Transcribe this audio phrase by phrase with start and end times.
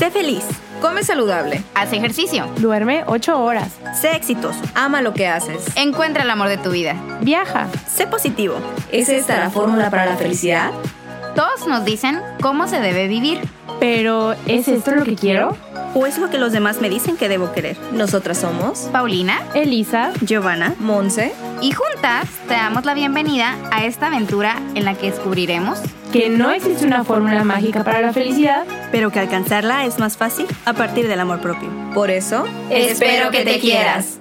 [0.00, 0.44] Sé feliz.
[0.80, 1.62] Come saludable.
[1.74, 2.46] Haz ejercicio.
[2.56, 3.68] Duerme 8 horas.
[4.00, 4.58] Sé exitoso.
[4.74, 5.76] Ama lo que haces.
[5.76, 6.96] Encuentra el amor de tu vida.
[7.20, 7.68] Viaja.
[7.86, 8.54] Sé positivo.
[8.90, 10.70] ¿Es esta la fórmula para la felicidad?
[11.36, 13.42] Todos nos dicen cómo se debe vivir.
[13.78, 15.54] Pero, ¿es esto lo que quiero?
[15.94, 17.76] ¿O es lo que los demás me dicen que debo querer?
[17.92, 24.56] Nosotras somos Paulina, Elisa, Giovanna, Monse, y juntas te damos la bienvenida a esta aventura
[24.74, 25.78] en la que descubriremos
[26.12, 30.46] que no existe una fórmula mágica para la felicidad, pero que alcanzarla es más fácil
[30.64, 31.68] a partir del amor propio.
[31.94, 34.18] Por eso, espero que te quieras.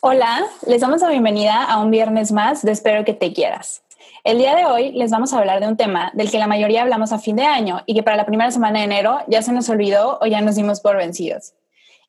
[0.00, 3.82] Hola, les damos la bienvenida a un viernes más de Espero que te quieras.
[4.24, 6.82] El día de hoy les vamos a hablar de un tema del que la mayoría
[6.82, 9.52] hablamos a fin de año y que para la primera semana de enero ya se
[9.52, 11.55] nos olvidó o ya nos dimos por vencidos.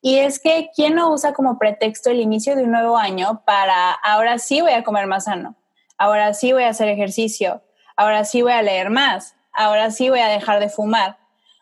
[0.01, 3.91] Y es que, ¿quién no usa como pretexto el inicio de un nuevo año para
[3.91, 5.55] ahora sí voy a comer más sano?
[5.97, 7.63] Ahora sí voy a hacer ejercicio.
[7.95, 9.35] Ahora sí voy a leer más.
[9.53, 11.17] Ahora sí voy a dejar de fumar.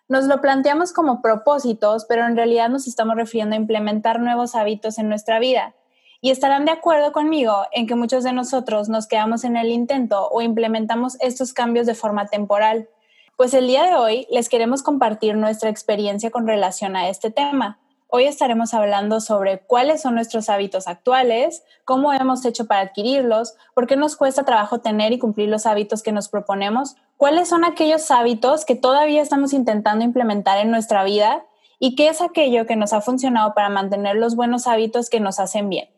[0.07, 4.99] Nos lo planteamos como propósitos, pero en realidad nos estamos refiriendo a implementar nuevos hábitos
[4.99, 5.73] en nuestra vida
[6.21, 10.27] y estarán de acuerdo conmigo en que muchos de nosotros nos quedamos en el intento
[10.29, 12.89] o implementamos estos cambios de forma temporal.
[13.37, 17.79] Pues el día de hoy les queremos compartir nuestra experiencia con relación a este tema.
[18.17, 23.87] Hoy estaremos hablando sobre cuáles son nuestros hábitos actuales, cómo hemos hecho para adquirirlos, por
[23.87, 28.09] qué nos cuesta trabajo tener y cumplir los hábitos que nos proponemos, cuáles son aquellos
[28.11, 31.45] hábitos que todavía estamos intentando implementar en nuestra vida
[31.77, 35.37] y qué es aquello que nos ha funcionado para mantener los buenos hábitos que nos
[35.37, 35.89] hacen bien.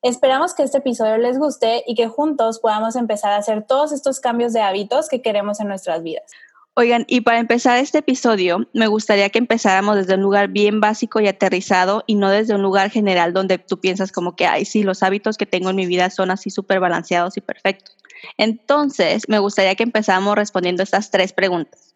[0.00, 4.20] Esperamos que este episodio les guste y que juntos podamos empezar a hacer todos estos
[4.20, 6.30] cambios de hábitos que queremos en nuestras vidas.
[6.76, 11.20] Oigan, y para empezar este episodio, me gustaría que empezáramos desde un lugar bien básico
[11.20, 14.82] y aterrizado y no desde un lugar general donde tú piensas como que, ay, sí,
[14.82, 17.96] los hábitos que tengo en mi vida son así súper balanceados y perfectos.
[18.38, 21.94] Entonces, me gustaría que empezáramos respondiendo estas tres preguntas.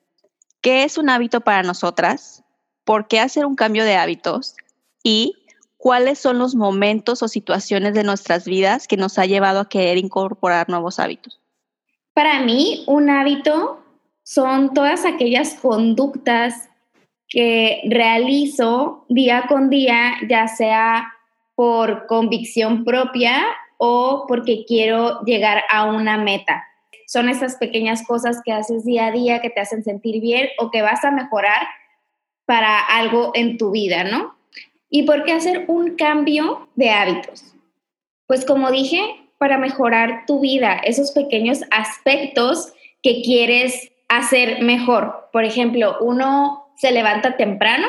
[0.61, 2.45] ¿Qué es un hábito para nosotras?
[2.84, 4.55] ¿Por qué hacer un cambio de hábitos?
[5.03, 5.34] Y
[5.77, 9.99] cuáles son los momentos o situaciones de nuestras vidas que nos ha llevado a querer
[9.99, 11.41] incorporar nuevos hábitos.
[12.15, 13.81] Para mí, un hábito
[14.28, 16.69] son todas aquellas conductas
[17.31, 21.15] que realizo día con día, ya sea
[21.55, 23.43] por convicción propia
[23.78, 26.62] o porque quiero llegar a una meta.
[27.06, 30.71] Son esas pequeñas cosas que haces día a día que te hacen sentir bien o
[30.71, 31.66] que vas a mejorar
[32.45, 34.37] para algo en tu vida, ¿no?
[34.91, 37.55] ¿Y por qué hacer un cambio de hábitos?
[38.27, 39.00] Pues como dije,
[39.39, 45.29] para mejorar tu vida, esos pequeños aspectos que quieres hacer mejor.
[45.33, 47.87] Por ejemplo, uno se levanta temprano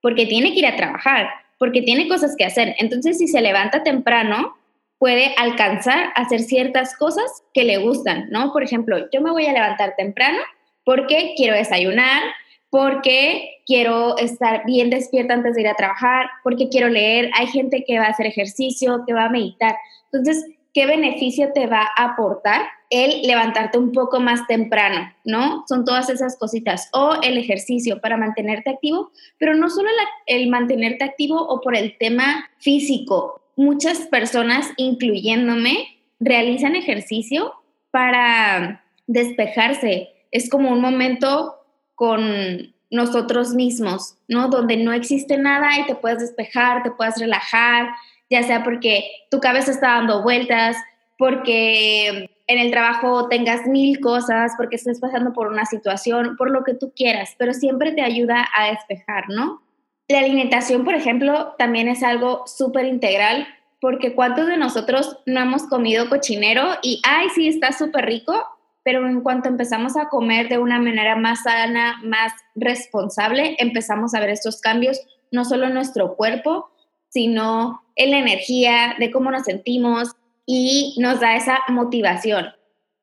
[0.00, 1.28] porque tiene que ir a trabajar,
[1.58, 2.74] porque tiene cosas que hacer.
[2.78, 4.56] Entonces, si se levanta temprano,
[4.98, 8.52] puede alcanzar a hacer ciertas cosas que le gustan, ¿no?
[8.52, 10.38] Por ejemplo, yo me voy a levantar temprano
[10.84, 12.22] porque quiero desayunar,
[12.70, 17.84] porque quiero estar bien despierta antes de ir a trabajar, porque quiero leer, hay gente
[17.86, 19.76] que va a hacer ejercicio, que va a meditar.
[20.12, 25.64] Entonces, ¿qué beneficio te va a aportar el levantarte un poco más temprano, ¿no?
[25.68, 26.90] Son todas esas cositas.
[26.92, 29.88] O el ejercicio para mantenerte activo, pero no solo
[30.26, 33.40] el mantenerte activo o por el tema físico.
[33.56, 37.52] Muchas personas, incluyéndome, realizan ejercicio
[37.90, 40.08] para despejarse.
[40.32, 41.54] Es como un momento
[41.94, 44.48] con nosotros mismos, ¿no?
[44.48, 47.88] Donde no existe nada y te puedes despejar, te puedes relajar,
[48.30, 50.76] ya sea porque tu cabeza está dando vueltas,
[51.18, 56.64] porque en el trabajo tengas mil cosas, porque estés pasando por una situación, por lo
[56.64, 59.62] que tú quieras, pero siempre te ayuda a despejar, ¿no?
[60.08, 63.46] La alimentación, por ejemplo, también es algo súper integral,
[63.80, 68.34] porque ¿cuántos de nosotros no hemos comido cochinero y, ay, sí, está súper rico,
[68.82, 74.20] pero en cuanto empezamos a comer de una manera más sana, más responsable, empezamos a
[74.20, 75.00] ver estos cambios,
[75.32, 76.70] no solo en nuestro cuerpo,
[77.14, 80.10] sino en la energía, de cómo nos sentimos
[80.44, 82.48] y nos da esa motivación.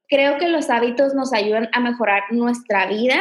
[0.09, 3.15] Creo que los hábitos nos ayudan a mejorar nuestra vida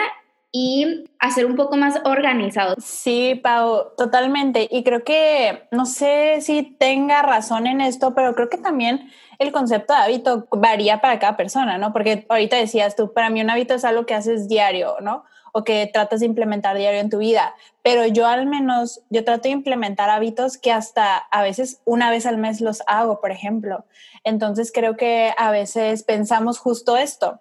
[0.50, 2.82] y a ser un poco más organizados.
[2.84, 4.66] Sí, Pau, totalmente.
[4.68, 9.52] Y creo que, no sé si tenga razón en esto, pero creo que también el
[9.52, 11.92] concepto de hábito varía para cada persona, ¿no?
[11.92, 15.24] Porque ahorita decías tú, para mí un hábito es algo que haces diario, ¿no?
[15.52, 17.54] O que tratas de implementar diario en tu vida.
[17.82, 22.26] Pero yo al menos, yo trato de implementar hábitos que hasta a veces una vez
[22.26, 23.84] al mes los hago, por ejemplo.
[24.24, 27.40] Entonces creo que a veces pensamos justo esto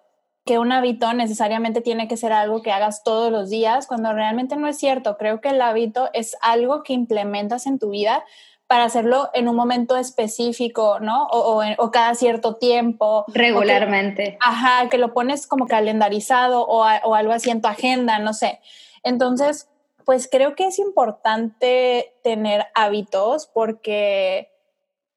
[0.50, 4.56] que un hábito necesariamente tiene que ser algo que hagas todos los días, cuando realmente
[4.56, 5.16] no es cierto.
[5.16, 8.24] Creo que el hábito es algo que implementas en tu vida
[8.70, 11.26] para hacerlo en un momento específico, ¿no?
[11.32, 13.26] O, o, cada cierto tiempo.
[13.34, 14.38] Regularmente.
[14.40, 18.60] ajá, que lo pones como calendarizado o, o algo así en tu agenda, no sé.
[19.02, 19.70] Entonces,
[20.06, 24.52] pues creo que es importante tener hábitos porque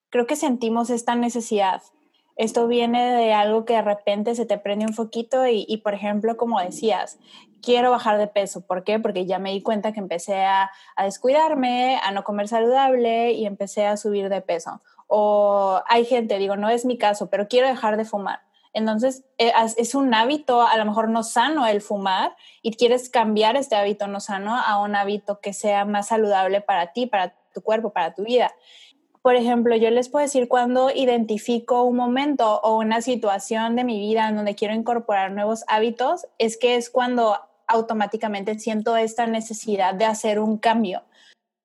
[0.09, 1.83] creo que sentimos esta necesidad.
[2.37, 6.39] Esto viene de algo que de repente se te prende un foquito y, por ejemplo,
[6.39, 7.19] como decías,
[7.63, 8.67] quiero bajar de peso.
[8.67, 8.99] ¿Por qué?
[8.99, 13.47] Porque ya me di cuenta que empecé a, a descuidarme, a no comer saludable y
[13.47, 14.81] empecé a subir de peso.
[15.07, 18.41] O hay gente, digo, no es mi caso, pero quiero dejar de fumar
[18.75, 23.57] entonces, eh, es un hábito a lo mejor no sano el fumar y quieres cambiar
[23.57, 27.61] este hábito no sano a un hábito que sea más saludable para ti, para tu
[27.61, 28.53] cuerpo, para tu vida.
[29.21, 34.01] Por ejemplo, yo les puedo decir cuando identifico un momento o una situación de mi
[34.01, 37.39] vida en donde quiero incorporar nuevos hábitos, es que es cuando
[37.73, 41.03] automáticamente siento esta necesidad de hacer un cambio.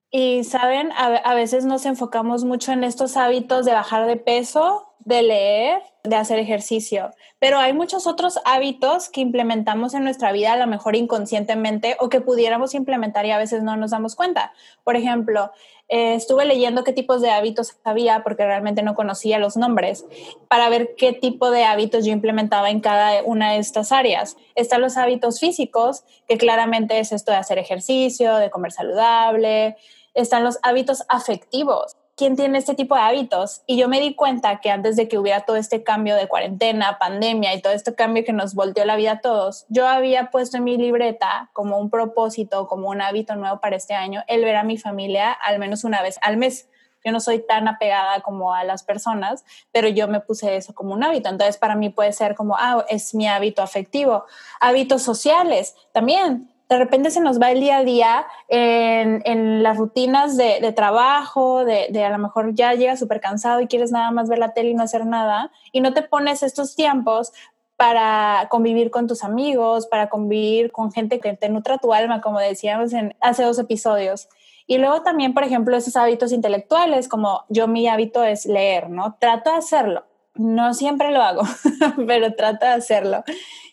[0.09, 5.21] Y saben, a, veces nos enfocamos mucho en estos hábitos de bajar de peso, de
[5.21, 10.57] leer, de hacer ejercicio, pero hay muchos otros hábitos que implementamos en nuestra vida, a
[10.57, 14.53] lo mejor inconscientemente, o que pudiéramos implementar y a veces no nos damos cuenta.
[14.85, 15.51] Por ejemplo,
[15.89, 20.05] eh, estuve leyendo qué tipos de hábitos había, porque realmente no conocía los nombres,
[20.49, 24.35] para ver qué tipo de hábitos yo implementaba en cada una de estas áreas.
[24.55, 29.77] Están los hábitos físicos, que claramente es esto de hacer ejercicio, de comer saludable,
[30.13, 31.95] están los hábitos afectivos.
[32.17, 33.61] ¿Quién tiene este tipo de hábitos?
[33.67, 36.97] Y yo me di cuenta que antes de que hubiera todo este cambio de cuarentena,
[36.97, 40.57] pandemia y todo este cambio que nos volteó la vida a todos, yo había puesto
[40.57, 44.55] en mi libreta como un propósito, como un hábito nuevo para este año, el ver
[44.55, 46.67] a mi familia al menos una vez al mes.
[47.05, 50.95] Yo no soy tan apegada como a las personas, pero yo me puse eso como
[50.95, 51.29] un hábito.
[51.29, 54.25] Entonces, para mí puede ser como, ah, es mi hábito afectivo.
[54.59, 60.35] Hábitos sociales también de repente se nos va el día a día en, las rutinas
[60.35, 64.39] de, trabajo, de, a lo mejor ya llegas súper cansado y quieres nada más ver
[64.39, 67.31] la tele y no hacer nada, y no te pones estos tiempos
[67.77, 72.39] para convivir con tus amigos, para convivir con gente que te nutra tu alma, como
[72.39, 72.91] decíamos
[73.21, 74.27] hace dos episodios.
[74.65, 79.15] Y luego también, por ejemplo, esos hábitos intelectuales, como yo mi hábito es leer, ¿no?
[79.19, 80.05] Trato de hacerlo.
[80.33, 81.43] No siempre lo hago,
[82.07, 83.23] pero trato de hacerlo.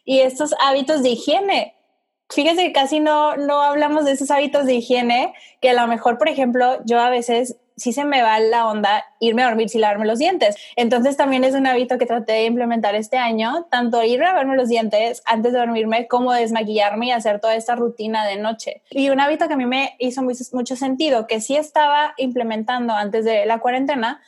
[0.04, 1.73] Y estos hábitos de higiene,
[2.34, 6.18] fíjese que casi no, no hablamos de esos hábitos de higiene, que a lo mejor,
[6.18, 9.80] por ejemplo, yo a veces sí se me va la onda irme a dormir sin
[9.80, 10.56] lavarme los dientes.
[10.76, 14.56] Entonces también es un hábito que traté de implementar este año, tanto ir a lavarme
[14.56, 18.82] los dientes antes de dormirme como desmaquillarme y hacer toda esta rutina de noche.
[18.90, 23.24] Y un hábito que a mí me hizo mucho sentido, que sí estaba implementando antes
[23.24, 24.22] de la cuarentena,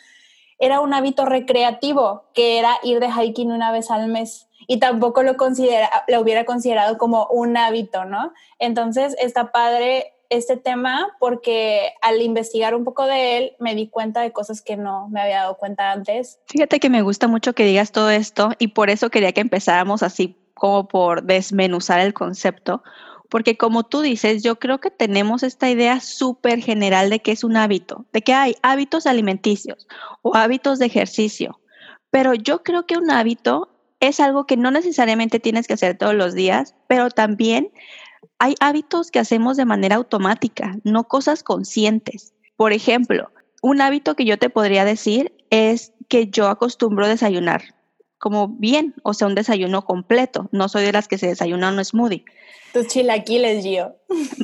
[0.59, 5.23] era un hábito recreativo, que era ir de hiking una vez al mes y tampoco
[5.23, 8.33] lo, considera, lo hubiera considerado como un hábito, ¿no?
[8.59, 14.23] Entonces está padre este tema porque al investigar un poco de él me di cuenta
[14.23, 16.41] de cosas que no me había dado cuenta antes.
[16.47, 20.03] Fíjate que me gusta mucho que digas todo esto y por eso quería que empezáramos
[20.03, 22.83] así como por desmenuzar el concepto,
[23.31, 27.45] porque como tú dices, yo creo que tenemos esta idea súper general de que es
[27.45, 29.87] un hábito, de que hay hábitos alimenticios
[30.23, 31.61] o hábitos de ejercicio,
[32.11, 33.71] pero yo creo que un hábito
[34.01, 37.71] es algo que no necesariamente tienes que hacer todos los días, pero también
[38.39, 42.35] hay hábitos que hacemos de manera automática, no cosas conscientes.
[42.57, 43.31] Por ejemplo,
[43.63, 47.76] un hábito que yo te podría decir es que yo acostumbro desayunar
[48.19, 50.49] como bien, o sea, un desayuno completo.
[50.53, 52.25] No soy de las que se desayunan un smoothie.
[52.73, 53.97] Tus chilaquiles, Gio.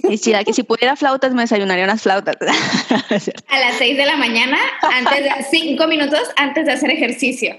[0.05, 2.37] Mis chilaquiles, si pudiera flautas, me desayunaría unas flautas.
[3.49, 7.57] A las seis de la mañana, antes de, cinco minutos antes de hacer ejercicio.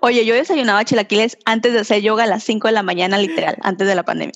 [0.00, 3.56] Oye, yo desayunaba chilaquiles antes de hacer yoga a las 5 de la mañana, literal,
[3.62, 4.34] antes de la pandemia.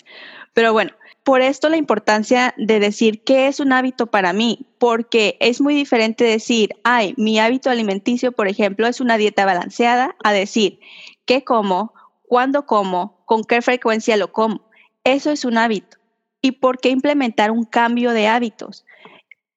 [0.55, 5.37] Pero bueno, por esto la importancia de decir qué es un hábito para mí, porque
[5.41, 10.33] es muy diferente decir, ay, mi hábito alimenticio, por ejemplo, es una dieta balanceada, a
[10.33, 10.81] decir,
[11.29, 11.93] qué como,
[12.27, 14.63] cuándo como, con qué frecuencia lo como.
[15.05, 15.99] Eso es un hábito.
[16.41, 18.87] ¿Y por qué implementar un cambio de hábitos?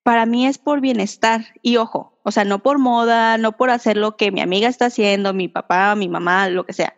[0.03, 3.95] Para mí es por bienestar y ojo, o sea, no por moda, no por hacer
[3.95, 6.93] lo que mi amiga está haciendo, mi papá, mi mamá, lo que sea.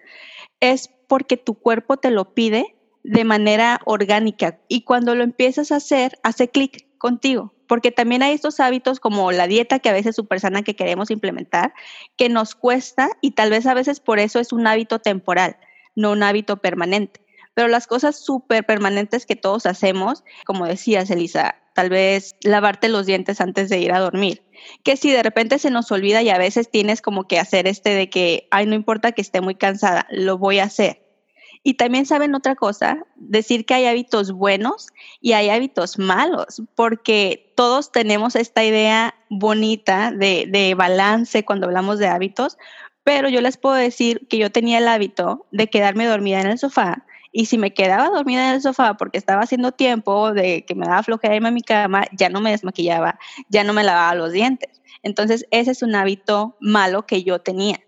[0.60, 5.76] Es porque tu cuerpo te lo pide de manera orgánica y cuando lo empiezas a
[5.76, 7.54] hacer, hace clic contigo.
[7.74, 10.76] Porque también hay estos hábitos como la dieta que a veces es súper sana que
[10.76, 11.74] queremos implementar,
[12.18, 15.58] que nos cuesta y tal vez a veces por eso es un hábito temporal,
[15.96, 17.22] no un hábito permanente.
[17.56, 23.08] Pero las cosas súper permanentes que todos hacemos, como decías, Elisa, tal vez lavarte los
[23.08, 24.44] dientes antes de ir a dormir.
[24.84, 27.90] Que si de repente se nos olvida y a veces tienes como que hacer este
[27.96, 31.03] de que, ay, no importa que esté muy cansada, lo voy a hacer.
[31.64, 34.88] Y también saben otra cosa, decir que hay hábitos buenos
[35.22, 42.08] y hay hábitos malos, porque todos tenemos esta idea bonita de, balance cuando hablamos de
[42.08, 42.58] hábitos,
[43.06, 46.60] pero yo les puedo decir que yo tenía el hábito de quedarme dormida en el
[46.60, 50.76] sofá y si me quedaba dormida en el sofá porque estaba haciendo tiempo de que
[50.76, 54.16] me daba flojera irme a mi cama, ya no me desmaquillaba, ya no me lavaba
[54.16, 54.82] los dientes.
[55.02, 57.80] Entonces, ese es un hábito malo que yo tenía.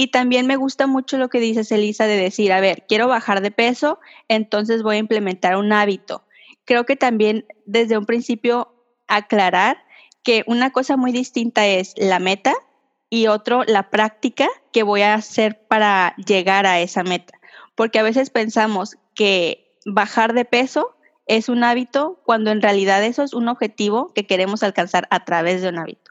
[0.00, 3.42] Y también me gusta mucho lo que dices, Elisa, de decir, a ver, quiero bajar
[3.42, 6.24] de peso, entonces voy a implementar un hábito.
[6.64, 8.72] Creo que también desde un principio
[9.08, 9.84] aclarar
[10.22, 12.54] que una cosa muy distinta es la meta
[13.10, 17.40] y otro la práctica que voy a hacer para llegar a esa meta
[17.80, 23.22] porque a veces pensamos que bajar de peso es un hábito cuando en realidad eso
[23.22, 26.09] es un objetivo que queremos alcanzar a través de un hábito.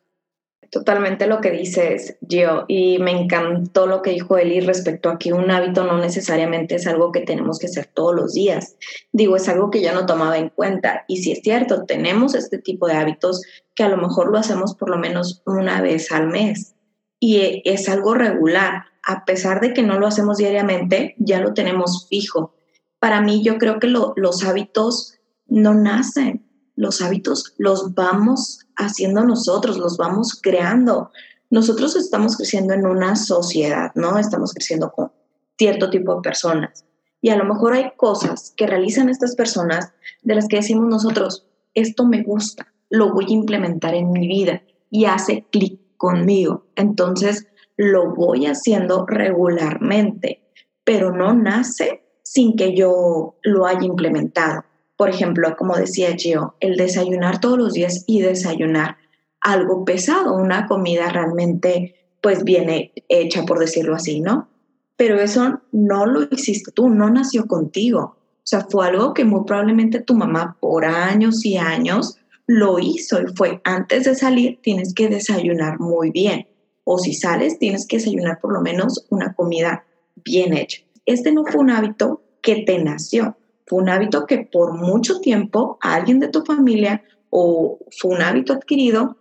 [0.71, 5.33] Totalmente lo que dices, Gio, y me encantó lo que dijo Eli respecto a que
[5.33, 8.75] un hábito no necesariamente es algo que tenemos que hacer todos los días.
[9.11, 11.05] Digo, es algo que yo no tomaba en cuenta.
[11.07, 13.41] Y si es cierto, tenemos este tipo de hábitos
[13.73, 16.75] que a lo mejor lo hacemos por lo menos una vez al mes.
[17.19, 22.07] Y es algo regular a pesar de que no lo hacemos diariamente, ya lo tenemos
[22.09, 22.53] fijo.
[22.99, 25.15] Para mí yo creo que los hábitos
[25.47, 26.45] no nacen,
[26.75, 31.11] los hábitos los vamos haciendo nosotros, los vamos creando.
[31.49, 34.17] Nosotros estamos creciendo en una sociedad, ¿no?
[34.17, 35.11] Estamos creciendo con
[35.57, 36.85] cierto tipo de personas.
[37.21, 39.91] Y a lo mejor hay cosas que realizan estas personas
[40.23, 44.61] de las que decimos nosotros, esto me gusta, lo voy a implementar en mi vida
[44.89, 46.65] y hace clic conmigo.
[46.75, 50.41] Entonces, lo voy haciendo regularmente,
[50.83, 54.63] pero no nace sin que yo lo haya implementado.
[54.99, 58.97] Por ejemplo, como decía yo, el desayunar todos los días y desayunar
[59.39, 64.49] algo pesado, una comida realmente pues viene hecha, por decirlo así, ¿no?
[64.97, 68.17] Pero eso no lo hiciste tú, no nació contigo.
[68.19, 73.21] O sea, fue algo que muy probablemente tu mamá por años y años lo hizo
[73.21, 76.45] y fue antes de salir tienes que desayunar muy bien
[76.83, 79.85] o si sales tienes que desayunar por lo menos una comida
[80.25, 80.81] bien hecha.
[81.05, 83.37] Este no fue un hábito que te nació,
[83.69, 88.53] fue un hábito que por mucho tiempo alguien de tu familia o fue un hábito
[88.53, 89.17] adquirido,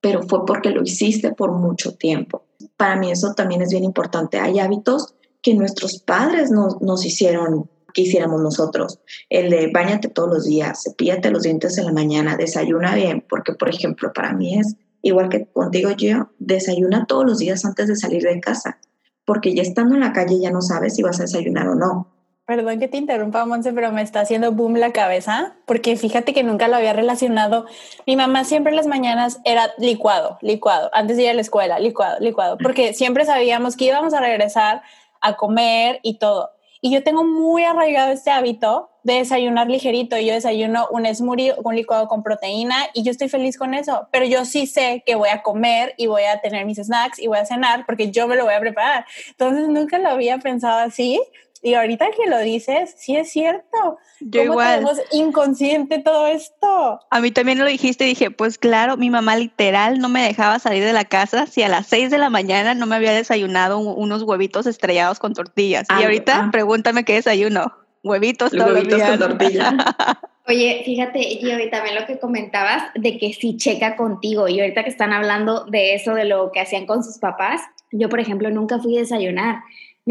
[0.00, 2.46] pero fue porque lo hiciste por mucho tiempo.
[2.76, 4.40] Para mí eso también es bien importante.
[4.40, 8.98] Hay hábitos que nuestros padres nos, nos hicieron que hiciéramos nosotros.
[9.28, 13.52] El de bañate todos los días, cepíllate los dientes en la mañana, desayuna bien, porque
[13.54, 17.96] por ejemplo para mí es igual que contigo yo, desayuna todos los días antes de
[17.96, 18.78] salir de casa,
[19.24, 22.19] porque ya estando en la calle ya no sabes si vas a desayunar o no.
[22.50, 26.42] Perdón que te interrumpa, Monse, pero me está haciendo boom la cabeza, porque fíjate que
[26.42, 27.66] nunca lo había relacionado.
[28.08, 31.78] Mi mamá siempre en las mañanas era licuado, licuado, antes de ir a la escuela,
[31.78, 34.82] licuado, licuado, porque siempre sabíamos que íbamos a regresar
[35.20, 36.50] a comer y todo.
[36.80, 40.18] Y yo tengo muy arraigado este hábito de desayunar ligerito.
[40.18, 44.08] Yo desayuno un smoothie, un licuado con proteína y yo estoy feliz con eso.
[44.10, 47.26] Pero yo sí sé que voy a comer y voy a tener mis snacks y
[47.26, 49.04] voy a cenar porque yo me lo voy a preparar.
[49.28, 51.20] Entonces nunca lo había pensado así.
[51.62, 53.98] Y ahorita que lo dices, sí es cierto.
[54.20, 54.78] Yo ¿Cómo igual.
[54.80, 57.00] tenemos inconsciente todo esto?
[57.10, 60.82] A mí también lo dijiste, dije, pues claro, mi mamá literal no me dejaba salir
[60.84, 64.22] de la casa si a las 6 de la mañana no me había desayunado unos
[64.22, 65.86] huevitos estrellados con tortillas.
[65.98, 66.48] y ahorita ah.
[66.50, 67.74] pregúntame qué desayuno.
[68.02, 69.10] Huevitos, todos huevitos los días.
[69.10, 69.76] con tortilla.
[70.48, 74.48] Oye, fíjate, y ahorita también lo que comentabas de que sí checa contigo.
[74.48, 77.60] Y ahorita que están hablando de eso, de lo que hacían con sus papás,
[77.92, 79.60] yo, por ejemplo, nunca fui a desayunar.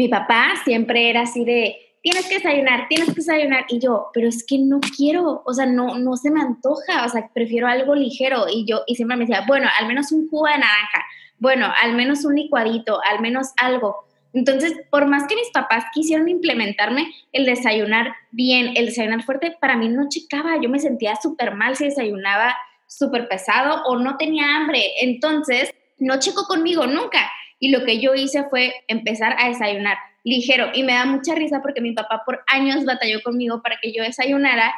[0.00, 3.66] Mi papá siempre era así de, tienes que desayunar, tienes que desayunar.
[3.68, 7.08] Y yo, pero es que no quiero, o sea, no, no se me antoja, o
[7.10, 8.46] sea, prefiero algo ligero.
[8.50, 11.04] Y yo, y siempre me decía, bueno, al menos un jugo de naranja,
[11.38, 14.06] bueno, al menos un licuadito, al menos algo.
[14.32, 19.76] Entonces, por más que mis papás quisieron implementarme el desayunar bien, el desayunar fuerte, para
[19.76, 24.56] mí no checaba, yo me sentía súper mal si desayunaba súper pesado o no tenía
[24.56, 24.82] hambre.
[25.02, 27.30] Entonces, no checó conmigo nunca.
[27.60, 30.70] Y lo que yo hice fue empezar a desayunar ligero.
[30.74, 34.02] Y me da mucha risa porque mi papá por años batalló conmigo para que yo
[34.02, 34.74] desayunara.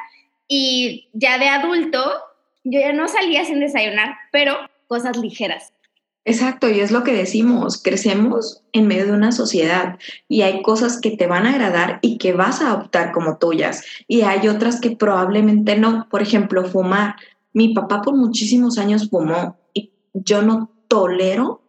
[0.48, 2.02] Y ya de adulto,
[2.64, 4.56] yo ya no salía sin desayunar, pero
[4.88, 5.72] cosas ligeras.
[6.24, 9.98] Exacto, y es lo que decimos, crecemos en medio de una sociedad
[10.28, 13.82] y hay cosas que te van a agradar y que vas a optar como tuyas
[14.06, 16.06] y hay otras que probablemente no.
[16.10, 17.16] Por ejemplo, fumar.
[17.52, 21.61] Mi papá por muchísimos años fumó y yo no tolero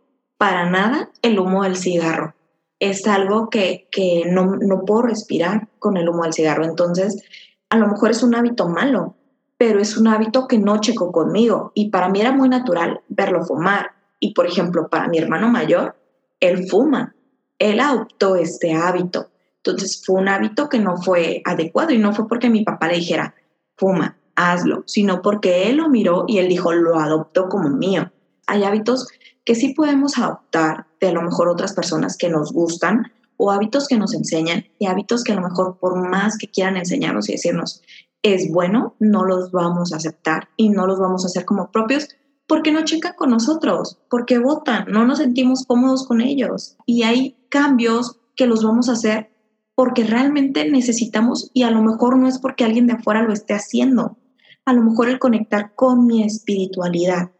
[0.43, 2.35] para nada el humo del cigarro.
[2.77, 6.65] Es algo que, que no, no puedo respirar con el humo del cigarro.
[6.65, 7.23] Entonces,
[7.69, 9.15] a lo mejor es un hábito malo,
[9.57, 13.45] pero es un hábito que no checo conmigo y para mí era muy natural verlo
[13.45, 15.95] fumar y por ejemplo, para mi hermano mayor,
[16.41, 17.15] él fuma,
[17.57, 19.29] él adoptó este hábito.
[19.63, 22.95] Entonces fue un hábito que no fue adecuado y no fue porque mi papá le
[22.95, 23.33] dijera,
[23.77, 28.11] fuma, hazlo, sino porque él lo miró y él dijo, lo adoptó como mío.
[28.45, 29.07] Hay hábitos
[29.45, 33.87] que sí podemos adoptar de a lo mejor otras personas que nos gustan o hábitos
[33.87, 37.33] que nos enseñan y hábitos que a lo mejor por más que quieran enseñarnos y
[37.33, 37.81] decirnos
[38.23, 42.07] es bueno, no los vamos a aceptar y no los vamos a hacer como propios
[42.47, 46.77] porque no checan con nosotros, porque votan, no nos sentimos cómodos con ellos.
[46.85, 49.31] Y hay cambios que los vamos a hacer
[49.75, 53.53] porque realmente necesitamos y a lo mejor no es porque alguien de afuera lo esté
[53.53, 54.17] haciendo.
[54.65, 57.31] A lo mejor el conectar con mi espiritualidad.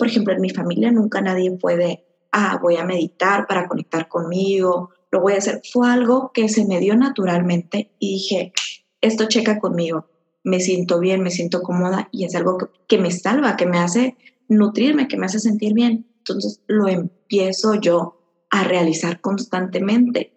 [0.00, 4.88] Por ejemplo, en mi familia nunca nadie puede, ah, voy a meditar para conectar conmigo,
[5.10, 5.60] lo voy a hacer.
[5.70, 8.54] Fue algo que se me dio naturalmente y dije,
[9.02, 10.06] esto checa conmigo,
[10.42, 13.78] me siento bien, me siento cómoda y es algo que, que me salva, que me
[13.78, 14.16] hace
[14.48, 16.06] nutrirme, que me hace sentir bien.
[16.16, 20.32] Entonces lo empiezo yo a realizar constantemente.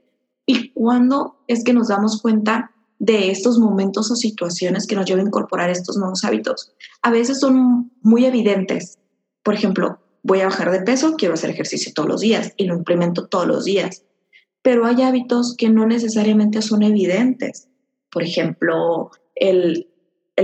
[0.45, 5.23] ¿Y cuándo es que nos damos cuenta de estos momentos o situaciones que nos llevan
[5.23, 6.73] a incorporar estos nuevos hábitos?
[7.01, 8.97] A veces son muy evidentes.
[9.43, 12.75] Por ejemplo, voy a bajar de peso, quiero hacer ejercicio todos los días y lo
[12.75, 14.03] implemento todos los días.
[14.61, 17.67] Pero hay hábitos que no necesariamente son evidentes.
[18.09, 19.87] Por ejemplo, el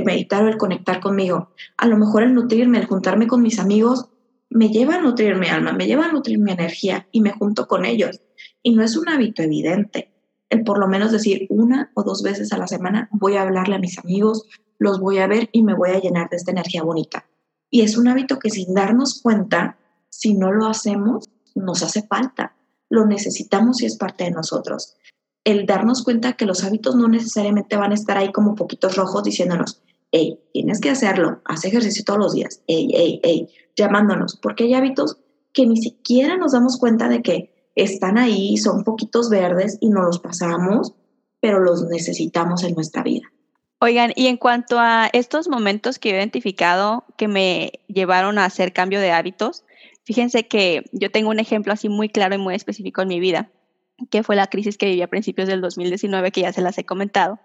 [0.06, 1.50] meditar o el conectar conmigo.
[1.77, 4.10] A lo mejor el nutrirme, el juntarme con mis amigos,
[4.50, 7.68] me lleva a nutrir mi alma, me lleva a nutrir mi energía y me junto
[7.68, 8.22] con ellos.
[8.63, 10.12] Y no es un hábito evidente.
[10.50, 13.75] El por lo menos decir una o dos veces a la semana voy a hablarle
[13.75, 14.48] a mis amigos,
[14.79, 17.25] los voy a ver y me voy a llenar de esta energía bonita.
[17.69, 19.77] Y es un hábito que sin darnos cuenta,
[20.09, 22.55] si no lo hacemos, nos hace falta.
[22.89, 24.95] Lo necesitamos y es parte de nosotros
[25.43, 29.23] el darnos cuenta que los hábitos no necesariamente van a estar ahí como poquitos rojos
[29.23, 34.65] diciéndonos, hey, tienes que hacerlo, haz ejercicio todos los días, hey, hey, hey, llamándonos, porque
[34.65, 35.17] hay hábitos
[35.53, 40.03] que ni siquiera nos damos cuenta de que están ahí, son poquitos verdes y no
[40.03, 40.93] los pasamos,
[41.41, 43.31] pero los necesitamos en nuestra vida.
[43.81, 48.74] Oigan, y en cuanto a estos momentos que he identificado que me llevaron a hacer
[48.74, 49.63] cambio de hábitos,
[50.03, 53.50] fíjense que yo tengo un ejemplo así muy claro y muy específico en mi vida
[54.09, 56.85] que fue la crisis que viví a principios del 2019, que ya se las he
[56.85, 57.39] comentado.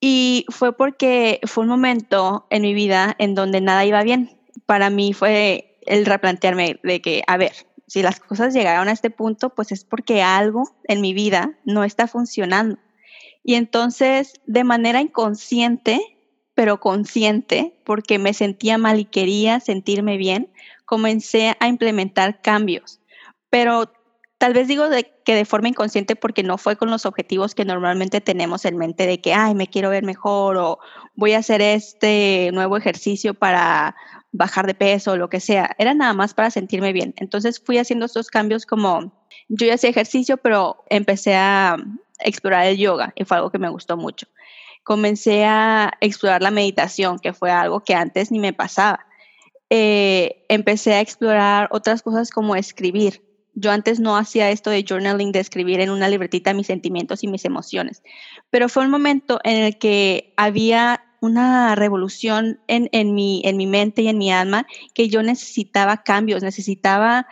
[0.00, 4.38] Y fue porque fue un momento en mi vida en donde nada iba bien.
[4.66, 7.52] Para mí fue el replantearme de que, a ver,
[7.86, 11.84] si las cosas llegaron a este punto, pues es porque algo en mi vida no
[11.84, 12.78] está funcionando.
[13.48, 16.00] Y entonces, de manera inconsciente,
[16.54, 20.52] pero consciente, porque me sentía mal y quería sentirme bien,
[20.84, 22.98] comencé a implementar cambios.
[23.48, 23.92] Pero
[24.38, 24.84] Tal vez digo
[25.24, 29.06] que de forma inconsciente porque no fue con los objetivos que normalmente tenemos en mente
[29.06, 30.78] de que, ay, me quiero ver mejor o
[31.14, 33.96] voy a hacer este nuevo ejercicio para
[34.32, 35.74] bajar de peso o lo que sea.
[35.78, 37.14] Era nada más para sentirme bien.
[37.16, 41.78] Entonces fui haciendo estos cambios como yo ya hacía ejercicio, pero empecé a
[42.20, 44.26] explorar el yoga y fue algo que me gustó mucho.
[44.82, 49.06] Comencé a explorar la meditación, que fue algo que antes ni me pasaba.
[49.68, 53.26] Eh, empecé a explorar otras cosas como escribir
[53.58, 57.26] yo antes no hacía esto de journaling, de escribir en una libretita mis sentimientos y
[57.26, 58.02] mis emociones,
[58.50, 63.66] pero fue un momento en el que había una revolución en, en, mi, en mi
[63.66, 67.26] mente y en mi alma que yo necesitaba cambios, necesitaba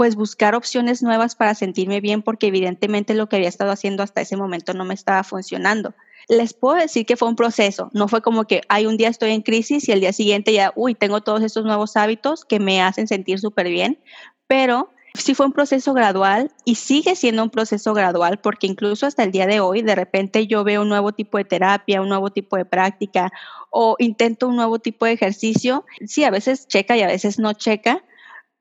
[0.00, 4.22] pues buscar opciones nuevas para sentirme bien porque evidentemente lo que había estado haciendo hasta
[4.22, 5.92] ese momento no me estaba funcionando.
[6.26, 9.32] Les puedo decir que fue un proceso, no fue como que hay un día estoy
[9.32, 12.80] en crisis y el día siguiente ya, uy, tengo todos estos nuevos hábitos que me
[12.80, 13.98] hacen sentir súper bien,
[14.46, 19.22] pero sí fue un proceso gradual y sigue siendo un proceso gradual porque incluso hasta
[19.22, 22.30] el día de hoy de repente yo veo un nuevo tipo de terapia, un nuevo
[22.30, 23.30] tipo de práctica
[23.68, 25.84] o intento un nuevo tipo de ejercicio.
[26.06, 28.02] Sí, a veces checa y a veces no checa,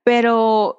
[0.03, 0.78] pero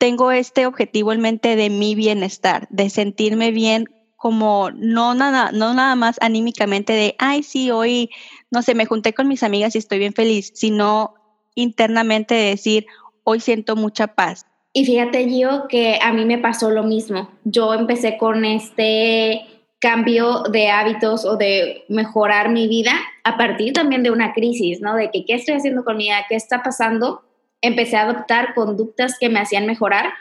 [0.00, 3.84] tengo este objetivo en mente de mi bienestar, de sentirme bien
[4.16, 8.08] como no nada, no nada más anímicamente de, ay, sí, hoy,
[8.50, 11.14] no sé, me junté con mis amigas y estoy bien feliz, sino
[11.54, 12.86] internamente de decir,
[13.24, 17.28] hoy siento mucha paz, y fíjate, Gio, que a mí me pasó lo mismo.
[17.44, 19.42] Yo empecé con este
[19.80, 22.92] cambio de hábitos o de mejorar mi vida
[23.24, 24.94] a partir también de una crisis, ¿no?
[24.94, 27.22] De que qué estoy haciendo con mi vida, qué está pasando.
[27.62, 30.12] Empecé a adoptar conductas que me hacían mejorar,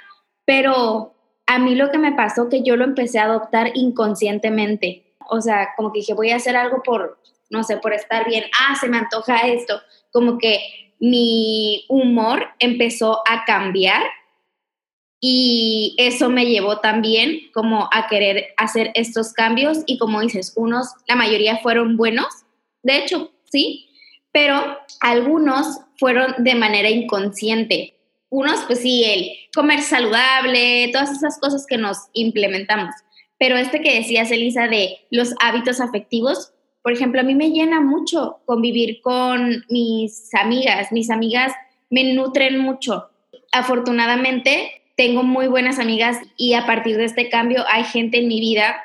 [0.46, 1.14] pero
[1.46, 5.16] a mí lo que me pasó que yo lo empecé a adoptar inconscientemente.
[5.30, 8.46] O sea, como que dije, voy a hacer algo por, no sé, por estar bien.
[8.60, 9.82] Ah, se me antoja esto.
[10.12, 10.60] Como que
[11.00, 14.04] mi humor empezó a cambiar
[15.22, 20.94] y eso me llevó también como a querer hacer estos cambios y como dices, unos,
[21.08, 22.28] la mayoría fueron buenos,
[22.84, 23.89] de hecho, sí,
[24.32, 27.96] pero algunos fueron de manera inconsciente.
[28.30, 32.94] Unos, pues sí, el comer saludable, todas esas cosas que nos implementamos.
[33.40, 37.82] pero este que decías, Elisa, de los hábitos afectivos, por ejemplo, a mí me llena
[37.82, 40.92] mucho convivir con mis amigas.
[40.92, 41.54] Mis amigas
[41.90, 43.10] me nutren mucho.
[43.52, 48.40] Afortunadamente, tengo muy buenas amigas y a partir de este cambio hay gente en mi
[48.40, 48.76] vida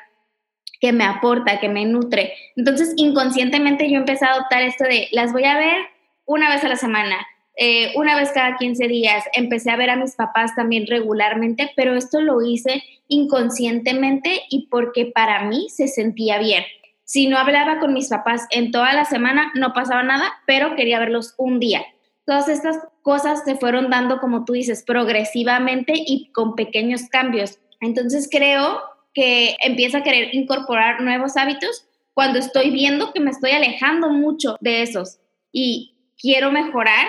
[0.85, 2.33] que me aporta, que me nutre.
[2.55, 5.77] Entonces, inconscientemente yo empecé a adoptar esto de las voy a ver
[6.25, 7.25] una vez a la semana,
[7.57, 9.23] eh, una vez cada 15 días.
[9.33, 15.07] Empecé a ver a mis papás también regularmente, pero esto lo hice inconscientemente y porque
[15.07, 16.63] para mí se sentía bien.
[17.03, 20.99] Si no hablaba con mis papás en toda la semana, no pasaba nada, pero quería
[20.99, 21.83] verlos un día.
[22.27, 27.57] Todas estas cosas se fueron dando, como tú dices, progresivamente y con pequeños cambios.
[27.81, 33.51] Entonces creo que empiezo a querer incorporar nuevos hábitos cuando estoy viendo que me estoy
[33.51, 35.17] alejando mucho de esos
[35.51, 37.07] y quiero mejorar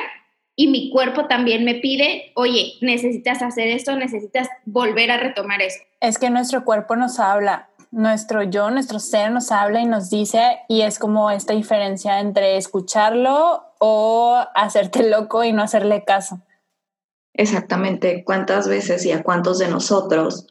[0.54, 5.80] y mi cuerpo también me pide, oye, necesitas hacer esto, necesitas volver a retomar eso.
[6.00, 10.60] Es que nuestro cuerpo nos habla, nuestro yo, nuestro ser nos habla y nos dice,
[10.68, 16.40] y es como esta diferencia entre escucharlo o hacerte loco y no hacerle caso.
[17.34, 20.46] Exactamente, ¿cuántas veces y a cuántos de nosotros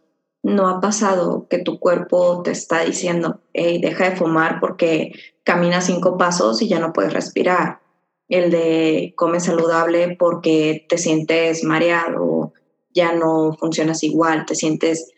[0.45, 5.12] no ha pasado que tu cuerpo te está diciendo, hey, deja de fumar porque
[5.43, 7.79] camina cinco pasos y ya no puedes respirar?
[8.29, 12.53] El de come saludable porque te sientes mareado,
[12.93, 15.12] ya no funcionas igual, te sientes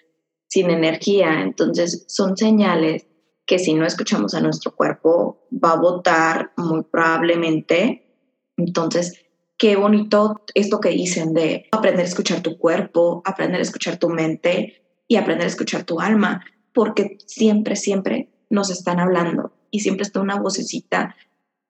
[0.47, 1.41] sin energía.
[1.41, 3.05] Entonces son señales
[3.45, 8.15] que si no escuchamos a nuestro cuerpo va a votar muy probablemente.
[8.55, 9.25] Entonces,
[9.57, 14.07] qué bonito esto que dicen de aprender a escuchar tu cuerpo, aprender a escuchar tu
[14.07, 16.43] mente y aprender a escuchar tu alma,
[16.73, 21.15] porque siempre, siempre nos están hablando y siempre está una vocecita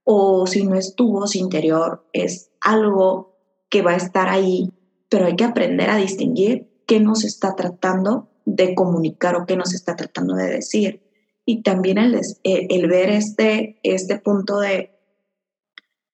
[0.09, 3.35] o si no es tu voz interior, es algo
[3.69, 4.71] que va a estar ahí,
[5.09, 9.73] pero hay que aprender a distinguir qué nos está tratando de comunicar o qué nos
[9.73, 11.03] está tratando de decir.
[11.45, 14.97] Y también el, el, ver este, este punto de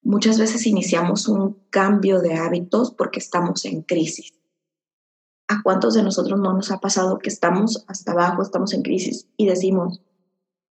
[0.02, 4.34] muchas veces iniciamos un cambio de hábitos porque estamos en crisis.
[5.54, 9.28] ¿A cuántos de nosotros no nos ha pasado que estamos hasta abajo, estamos en crisis
[9.38, 10.02] y decimos,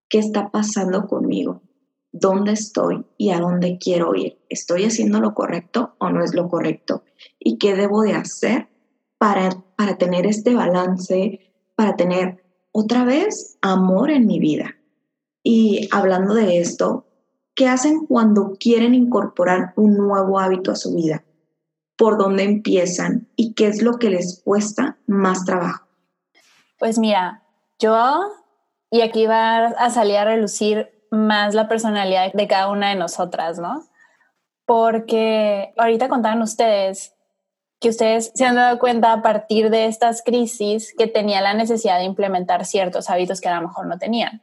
[0.09, 1.63] ¿qué está pasando conmigo?
[2.11, 4.41] ¿Dónde estoy y a dónde quiero ir?
[4.49, 7.05] ¿Estoy haciendo lo correcto o no es lo correcto?
[7.39, 8.71] ¿Y qué debo de hacer
[9.19, 11.39] para, para tener este balance,
[11.77, 12.43] para tener
[12.73, 14.75] otra vez amor en mi vida.
[15.45, 17.07] Y hablando de esto,
[17.55, 21.25] ¿qué hacen cuando quieren incorporar un nuevo hábito a su vida?
[22.03, 25.87] ¿Por dónde empiezan y qué es lo que les cuesta más trabajo?
[26.77, 27.45] Pues mira,
[27.79, 28.19] yo,
[28.91, 33.61] y aquí va a salir a relucir más la personalidad de cada una de nosotras,
[33.61, 33.85] ¿no?
[34.67, 37.15] Porque ahorita contaban ustedes
[37.79, 41.99] que ustedes se han dado cuenta a partir de estas crisis que tenía la necesidad
[41.99, 44.43] de implementar ciertos hábitos que a lo mejor no tenían.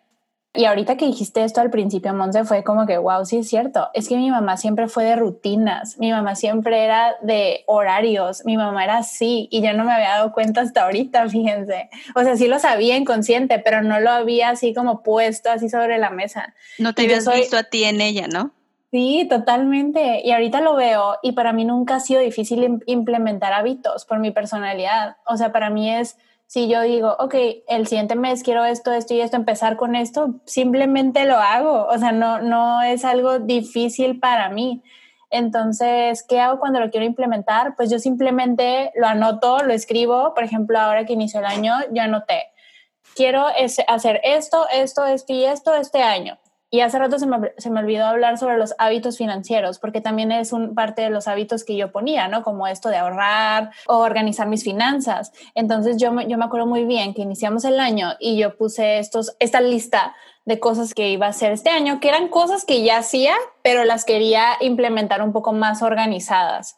[0.53, 3.89] Y ahorita que dijiste esto al principio, Monse, fue como que, wow, sí es cierto.
[3.93, 8.57] Es que mi mamá siempre fue de rutinas, mi mamá siempre era de horarios, mi
[8.57, 11.89] mamá era así y yo no me había dado cuenta hasta ahorita, fíjense.
[12.15, 15.99] O sea, sí lo sabía inconsciente, pero no lo había así como puesto así sobre
[15.99, 16.55] la mesa.
[16.79, 18.51] No te habías visto a ti en ella, ¿no?
[18.91, 20.21] Sí, totalmente.
[20.23, 24.31] Y ahorita lo veo y para mí nunca ha sido difícil implementar hábitos por mi
[24.31, 25.17] personalidad.
[25.27, 26.17] O sea, para mí es,
[26.49, 27.35] si yo digo, ok,
[27.67, 31.85] el siguiente mes quiero esto, esto y esto, empezar con esto, simplemente lo hago.
[31.85, 34.81] O sea, no, no es algo difícil para mí.
[35.29, 37.75] Entonces, ¿qué hago cuando lo quiero implementar?
[37.75, 40.33] Pues yo simplemente lo anoto, lo escribo.
[40.33, 42.47] Por ejemplo, ahora que inició el año, yo anoté,
[43.15, 43.45] quiero
[43.87, 46.39] hacer esto, esto, esto y esto este año
[46.71, 50.31] y hace rato se me, se me, olvidó hablar sobre los hábitos financieros, porque también
[50.31, 52.43] es un parte de los hábitos que yo ponía, ¿no?
[52.43, 55.31] Como esto de ahorrar o organizar mis finanzas.
[55.55, 59.35] Entonces yo, yo me acuerdo muy bien que iniciamos el año y yo puse estos,
[59.39, 62.97] esta lista de cosas que iba a hacer este año, que eran cosas que ya
[62.97, 66.77] hacía, pero las quería implementar un poco más organizadas.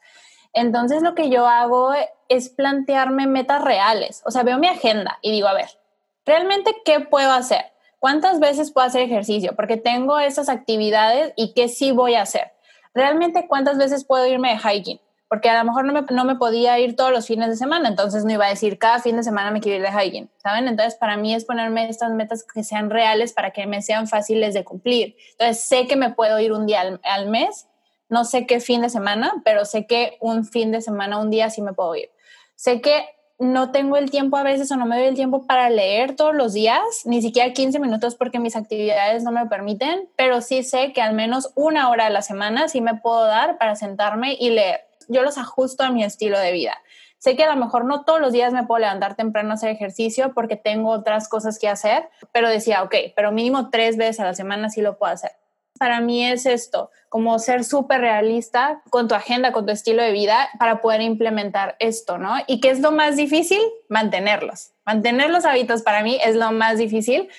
[0.53, 1.93] Entonces lo que yo hago
[2.29, 4.21] es plantearme metas reales.
[4.25, 5.69] O sea, veo mi agenda y digo, a ver,
[6.25, 7.70] ¿realmente qué puedo hacer?
[8.01, 9.53] ¿Cuántas veces puedo hacer ejercicio?
[9.55, 12.51] Porque tengo esas actividades y qué sí voy a hacer.
[12.95, 14.99] ¿Realmente cuántas veces puedo irme de hiking?
[15.29, 17.87] Porque a lo mejor no me, no me podía ir todos los fines de semana,
[17.87, 20.67] entonces no iba a decir cada fin de semana me quiero ir de hiking, ¿saben?
[20.67, 24.55] Entonces para mí es ponerme estas metas que sean reales para que me sean fáciles
[24.55, 25.15] de cumplir.
[25.33, 27.67] Entonces sé que me puedo ir un día al, al mes,
[28.09, 31.51] no sé qué fin de semana, pero sé que un fin de semana, un día
[31.51, 32.09] sí me puedo ir.
[32.55, 33.05] Sé que
[33.41, 36.35] no tengo el tiempo a veces o no me doy el tiempo para leer todos
[36.35, 40.93] los días, ni siquiera 15 minutos porque mis actividades no me permiten, pero sí sé
[40.93, 44.51] que al menos una hora a la semana sí me puedo dar para sentarme y
[44.51, 44.81] leer.
[45.07, 46.77] Yo los ajusto a mi estilo de vida.
[47.17, 49.71] Sé que a lo mejor no todos los días me puedo levantar temprano a hacer
[49.71, 54.25] ejercicio porque tengo otras cosas que hacer, pero decía, ok, pero mínimo tres veces a
[54.25, 55.31] la semana sí lo puedo hacer.
[55.81, 60.11] Para mí es esto, como ser súper realista con tu agenda, con tu estilo de
[60.11, 62.35] vida para poder implementar esto, ¿no?
[62.45, 63.59] ¿Y qué es lo más difícil?
[63.89, 64.73] Mantenerlos.
[64.85, 67.29] Mantener los hábitos para mí es lo más difícil,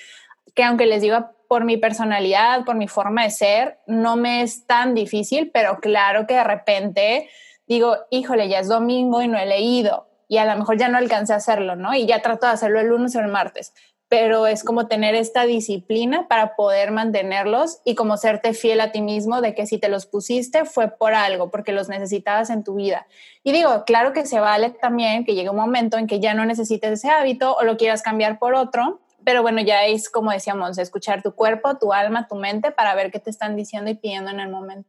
[0.55, 4.67] que aunque les digo por mi personalidad, por mi forma de ser, no me es
[4.67, 7.29] tan difícil, pero claro que de repente
[7.65, 10.97] digo, híjole, ya es domingo y no he leído y a lo mejor ya no
[10.97, 11.93] alcancé a hacerlo, ¿no?
[11.93, 13.73] Y ya trato de hacerlo el lunes o el martes,
[14.13, 19.01] pero es como tener esta disciplina para poder mantenerlos y como serte fiel a ti
[19.01, 22.75] mismo de que si te los pusiste fue por algo, porque los necesitabas en tu
[22.75, 23.07] vida.
[23.43, 26.45] Y digo, claro que se vale también que llegue un momento en que ya no
[26.45, 30.77] necesites ese hábito o lo quieras cambiar por otro, pero bueno, ya es como decíamos,
[30.77, 34.29] escuchar tu cuerpo, tu alma, tu mente para ver qué te están diciendo y pidiendo
[34.29, 34.87] en el momento.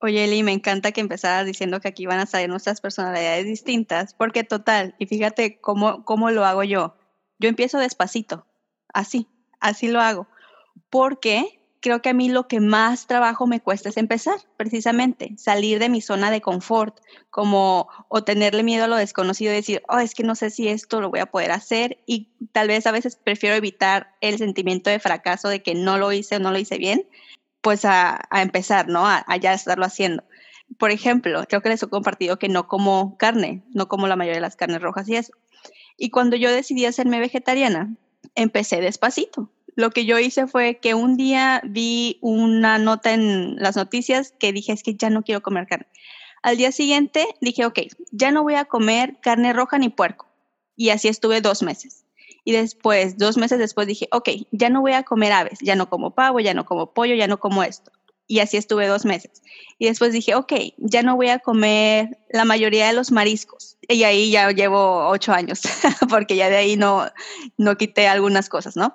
[0.00, 4.14] Oye, Eli, me encanta que empezaras diciendo que aquí van a salir nuestras personalidades distintas,
[4.14, 6.94] porque total, y fíjate cómo, cómo lo hago yo.
[7.38, 8.46] Yo empiezo despacito,
[8.92, 9.28] así,
[9.60, 10.26] así lo hago,
[10.90, 15.78] porque creo que a mí lo que más trabajo me cuesta es empezar, precisamente, salir
[15.78, 16.98] de mi zona de confort,
[17.30, 20.66] como o tenerle miedo a lo desconocido y decir, oh, es que no sé si
[20.66, 24.90] esto lo voy a poder hacer y tal vez a veces prefiero evitar el sentimiento
[24.90, 27.06] de fracaso de que no lo hice o no lo hice bien,
[27.60, 29.06] pues a, empezar, ¿no?
[29.06, 30.24] A, ya estarlo haciendo.
[30.78, 34.38] Por ejemplo, creo que les he compartido que no como carne, no como la mayoría
[34.38, 35.32] de las carnes rojas y eso.
[35.96, 37.96] Y cuando yo decidí hacerme vegetariana,
[38.34, 39.50] empecé despacito.
[39.74, 44.52] Lo que yo hice fue que un día vi una nota en las noticias que
[44.52, 45.86] dije es que ya no quiero comer carne.
[46.42, 47.80] Al día siguiente dije, ok,
[48.12, 50.26] ya no voy a comer carne roja ni puerco.
[50.76, 52.04] Y así estuve dos meses.
[52.44, 55.90] Y después, dos meses después dije, ok, ya no voy a comer aves, ya no
[55.90, 57.90] como pavo, ya no como pollo, ya no como esto.
[58.26, 59.42] Y así estuve dos meses.
[59.78, 63.76] Y después dije, ok, ya no voy a comer la mayoría de los mariscos.
[63.88, 65.62] Y ahí ya llevo ocho años,
[66.10, 67.06] porque ya de ahí no,
[67.56, 68.94] no quité algunas cosas, ¿no?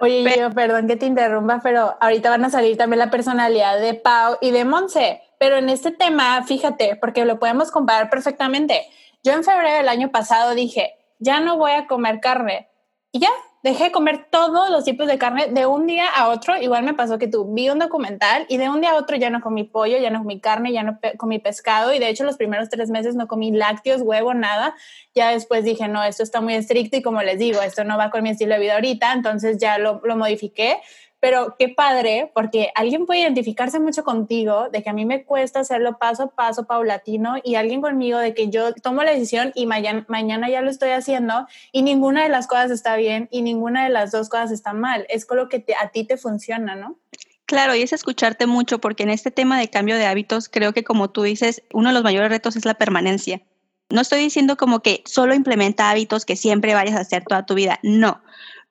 [0.00, 3.92] Oye, yo, perdón que te interrumpa, pero ahorita van a salir también la personalidad de
[3.92, 5.20] Pau y de Monse.
[5.38, 8.86] Pero en este tema, fíjate, porque lo podemos comparar perfectamente.
[9.22, 12.70] Yo en febrero del año pasado dije, ya no voy a comer carne,
[13.12, 13.30] y ya,
[13.62, 16.56] dejé de comer todos los tipos de carne de un día a otro.
[16.56, 19.30] Igual me pasó que tú vi un documental y de un día a otro ya
[19.30, 21.92] no comí pollo, ya no comí carne, ya no comí pescado.
[21.92, 24.74] Y de hecho, los primeros tres meses no comí lácteos, huevo, nada.
[25.14, 28.10] Ya después dije, no, esto está muy estricto y como les digo, esto no va
[28.10, 29.12] con mi estilo de vida ahorita.
[29.12, 30.78] Entonces ya lo, lo modifiqué
[31.20, 35.60] pero qué padre, porque alguien puede identificarse mucho contigo, de que a mí me cuesta
[35.60, 39.66] hacerlo paso a paso, paulatino, y alguien conmigo de que yo tomo la decisión y
[39.66, 43.90] mañana, ya lo estoy haciendo, y ninguna de las cosas está bien y ninguna de
[43.90, 45.06] las dos cosas está mal.
[45.10, 46.98] Es con lo que a ti te funciona, ¿no?
[47.44, 50.84] Claro, y es escucharte mucho, porque en este tema de cambio de hábitos, creo que
[50.84, 53.42] como tú dices, uno de los mayores retos es la permanencia.
[53.90, 57.54] No estoy diciendo como que solo implementa hábitos que siempre vayas a hacer toda tu
[57.54, 58.22] vida, no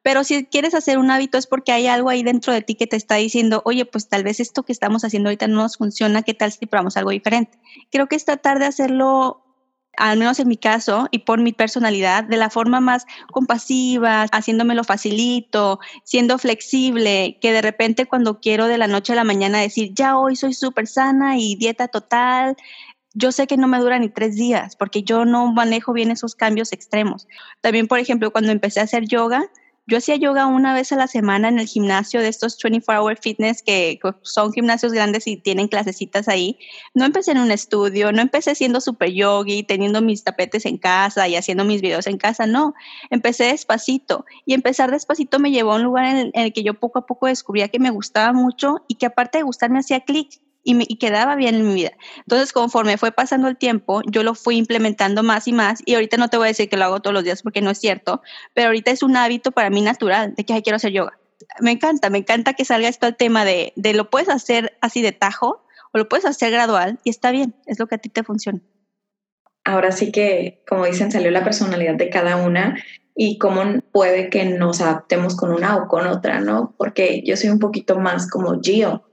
[0.01, 2.87] pero si quieres hacer un hábito es porque hay algo ahí dentro de ti que
[2.87, 6.23] te está diciendo, oye, pues tal vez esto que estamos haciendo ahorita no nos funciona,
[6.23, 7.59] ¿qué tal si probamos algo diferente?
[7.91, 9.43] Creo que es tratar de hacerlo
[9.97, 14.85] al menos en mi caso y por mi personalidad, de la forma más compasiva, haciéndomelo
[14.85, 19.91] facilito, siendo flexible, que de repente cuando quiero de la noche a la mañana decir,
[19.93, 22.55] ya hoy soy súper sana y dieta total,
[23.13, 26.35] yo sé que no me dura ni tres días porque yo no manejo bien esos
[26.35, 27.27] cambios extremos.
[27.59, 29.49] También, por ejemplo, cuando empecé a hacer yoga,
[29.89, 33.17] yo hacía yoga una vez a la semana en el gimnasio de estos 24 Hour
[33.17, 36.59] Fitness que son gimnasios grandes y tienen clasecitas ahí.
[36.93, 41.27] No empecé en un estudio, no empecé siendo super yogi, teniendo mis tapetes en casa
[41.27, 42.75] y haciendo mis videos en casa, no.
[43.09, 46.99] Empecé despacito y empezar despacito me llevó a un lugar en el, que yo poco
[46.99, 50.95] a poco descubría que me gustaba mucho y que aparte de gustarme hacía clic y,
[50.97, 51.91] quedaba bien en mi vida.
[52.17, 56.17] Entonces, conforme fue pasando el tiempo, yo lo fui implementando más y más y ahorita
[56.17, 58.21] no te voy a decir que lo hago todos los días porque no es cierto,
[58.53, 61.17] pero ahorita es un hábito para mí natural de que quiero hacer yoga.
[61.59, 65.01] Me encanta, me encanta que salga esto al tema de, de lo puedes hacer así
[65.01, 68.09] de tajo o lo puedes hacer gradual y está bien, es lo que a ti
[68.09, 68.59] te funciona.
[69.63, 72.75] Ahora sí que, como dicen, salió la personalidad de cada una
[73.15, 76.73] y cómo puede que nos adaptemos con una o con otra, ¿no?
[76.77, 79.08] Porque yo soy un poquito más como Gio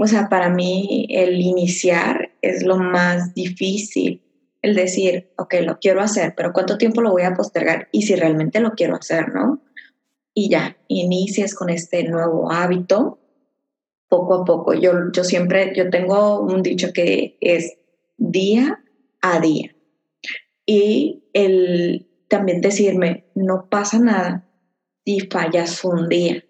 [0.00, 4.22] o sea, para mí el iniciar es lo más difícil,
[4.62, 7.88] el decir, ok, lo quiero hacer, pero ¿cuánto tiempo lo voy a postergar?
[7.90, 9.60] Y si realmente lo quiero hacer, ¿no?
[10.34, 13.18] Y ya, inicies con este nuevo hábito
[14.08, 14.72] poco a poco.
[14.72, 17.76] Yo, yo siempre, yo tengo un dicho que es
[18.16, 18.84] día
[19.20, 19.74] a día.
[20.64, 24.48] Y el también decirme, no pasa nada
[25.04, 26.44] si fallas un día,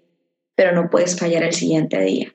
[0.54, 2.34] pero no puedes fallar el siguiente día.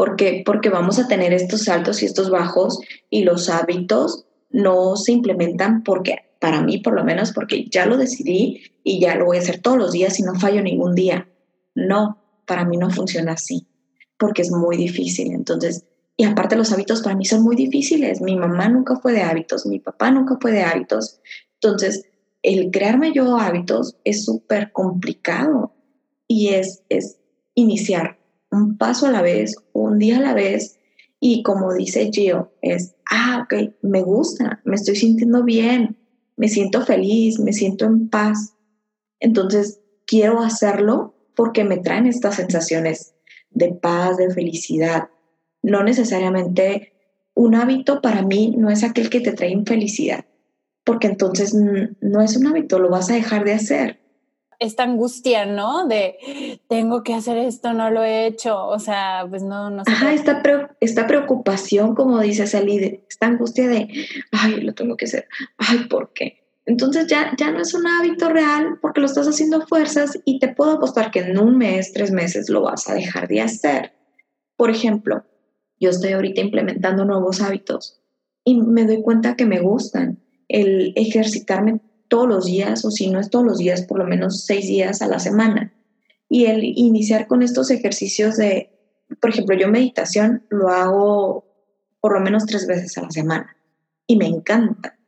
[0.00, 0.42] ¿Por qué?
[0.46, 5.84] Porque vamos a tener estos saltos y estos bajos y los hábitos no se implementan
[5.84, 9.40] porque para mí por lo menos, porque ya lo decidí y ya lo voy a
[9.40, 11.28] hacer todos los días y no fallo ningún día.
[11.74, 13.66] No, para mí no funciona así,
[14.18, 15.32] porque es muy difícil.
[15.32, 15.84] Entonces,
[16.16, 18.22] y aparte los hábitos para mí son muy difíciles.
[18.22, 21.20] Mi mamá nunca fue de hábitos, mi papá nunca fue de hábitos.
[21.60, 22.06] Entonces,
[22.42, 25.74] el crearme yo hábitos es súper complicado
[26.26, 27.18] y es, es
[27.54, 28.19] iniciar
[28.50, 30.78] un paso a la vez, un día a la vez.
[31.20, 35.98] Y como dice Gio, es, ah, ok, me gusta, me estoy sintiendo bien,
[36.36, 38.54] me siento feliz, me siento en paz.
[39.18, 43.14] Entonces, quiero hacerlo porque me traen estas sensaciones
[43.50, 45.08] de paz, de felicidad.
[45.62, 46.92] No necesariamente
[47.34, 50.24] un hábito para mí no es aquel que te trae infelicidad,
[50.84, 53.99] porque entonces no es un hábito, lo vas a dejar de hacer.
[54.60, 55.88] Esta angustia, ¿no?
[55.88, 59.90] De tengo que hacer esto, no lo he hecho, o sea, pues no, no sé.
[59.90, 60.42] Ajá, esta,
[60.80, 63.88] esta preocupación, como dice Salide, esta angustia de,
[64.30, 65.26] ay, lo tengo que hacer,
[65.58, 66.40] ay, ¿por qué?
[66.66, 70.48] Entonces ya, ya no es un hábito real porque lo estás haciendo fuerzas y te
[70.48, 73.92] puedo apostar que en un mes, tres meses lo vas a dejar de hacer.
[74.56, 75.24] Por ejemplo,
[75.80, 78.00] yo estoy ahorita implementando nuevos hábitos
[78.44, 80.20] y me doy cuenta que me gustan.
[80.48, 84.44] El ejercitarme todos los días o si no es todos los días, por lo menos
[84.44, 85.72] seis días a la semana.
[86.28, 88.70] Y el iniciar con estos ejercicios de,
[89.20, 91.44] por ejemplo, yo meditación lo hago
[92.00, 93.56] por lo menos tres veces a la semana
[94.06, 94.98] y me encanta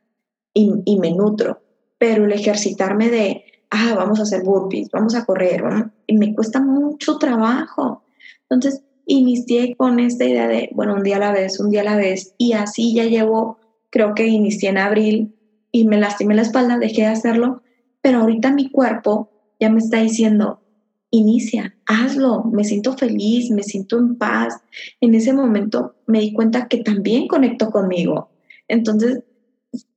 [0.53, 1.61] y, me nutro,
[1.97, 5.63] pero el ejercitarme de, ah, vamos a hacer burpees, vamos a correr,
[6.05, 8.03] y me cuesta mucho trabajo.
[8.43, 11.85] Entonces, inicié con esta idea de, bueno, un día a la vez, un día a
[11.85, 13.57] la vez, y así ya llevo,
[13.89, 15.35] creo que inicié en abril
[15.75, 17.63] y me lastimé la espalda, dejé de hacerlo,
[17.99, 20.61] pero ahorita mi cuerpo ya me está diciendo,
[21.09, 24.61] inicia, hazlo, me siento feliz, me siento en paz.
[25.01, 28.29] En ese momento me di cuenta que también conecto conmigo.
[28.67, 29.23] Entonces,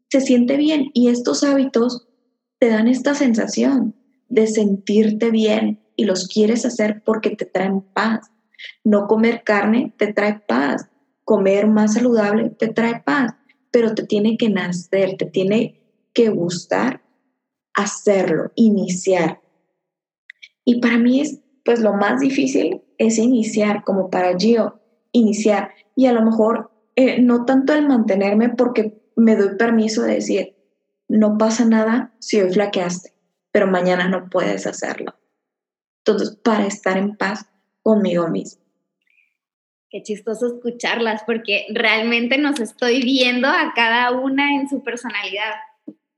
[0.08, 2.08] se siente bien y estos hábitos
[2.58, 3.94] te dan esta sensación
[4.30, 8.30] de sentirte bien y los quieres hacer porque te traen paz.
[8.82, 10.88] No comer carne te trae paz,
[11.24, 13.34] comer más saludable te trae paz,
[13.70, 15.80] pero te tiene que nacer, te tiene
[16.12, 17.02] que gustar
[17.74, 19.40] hacerlo, iniciar.
[20.64, 24.80] Y para mí es, pues lo más difícil es iniciar, como para Gio,
[25.12, 25.70] iniciar.
[25.94, 30.56] Y a lo mejor eh, no tanto el mantenerme porque me doy permiso de decir,
[31.08, 33.12] no pasa nada si hoy flaqueaste,
[33.52, 35.14] pero mañana no puedes hacerlo.
[36.04, 37.46] Entonces, para estar en paz
[37.82, 38.65] conmigo mismo.
[39.96, 45.54] Qué chistoso escucharlas porque realmente nos estoy viendo a cada una en su personalidad.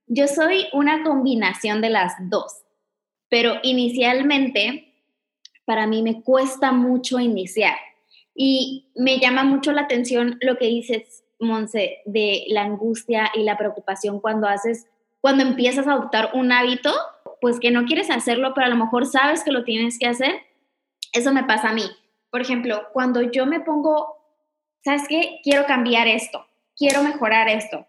[0.09, 2.65] Yo soy una combinación de las dos,
[3.29, 4.95] pero inicialmente
[5.65, 7.77] para mí me cuesta mucho iniciar
[8.35, 13.57] y me llama mucho la atención lo que dices Monse, de la angustia y la
[13.57, 14.89] preocupación cuando haces,
[15.21, 16.93] cuando empiezas a adoptar un hábito,
[17.41, 20.35] pues que no quieres hacerlo, pero a lo mejor sabes que lo tienes que hacer.
[21.13, 21.85] Eso me pasa a mí.
[22.31, 24.17] Por ejemplo, cuando yo me pongo,
[24.85, 25.41] ¿sabes qué?
[25.43, 27.87] Quiero cambiar esto, quiero mejorar esto.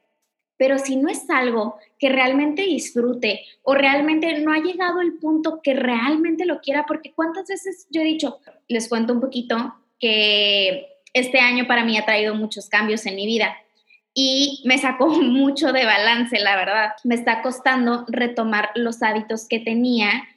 [0.57, 5.61] Pero si no es algo que realmente disfrute o realmente no ha llegado el punto
[5.61, 10.87] que realmente lo quiera, porque cuántas veces yo he dicho, les cuento un poquito que
[11.13, 13.55] este año para mí ha traído muchos cambios en mi vida
[14.13, 16.91] y me sacó mucho de balance, la verdad.
[17.03, 20.27] Me está costando retomar los hábitos que tenía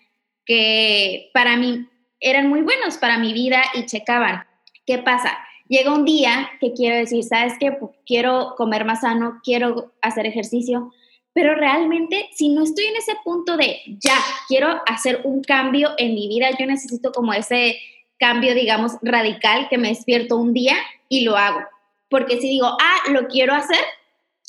[0.45, 1.89] que para mí
[2.23, 4.45] eran muy buenos para mi vida y checaban.
[4.87, 5.39] ¿Qué pasa?
[5.69, 7.77] Llega un día que quiero decir, ¿sabes qué?
[8.07, 10.93] Quiero comer más sano, quiero hacer ejercicio,
[11.35, 14.17] pero realmente si no estoy en ese punto de ya,
[14.49, 17.79] quiero hacer un cambio en mi vida, yo necesito como ese
[18.19, 20.77] cambio, digamos, radical que me despierto un día
[21.09, 21.61] y lo hago.
[22.09, 23.85] Porque si digo, ah, lo quiero hacer,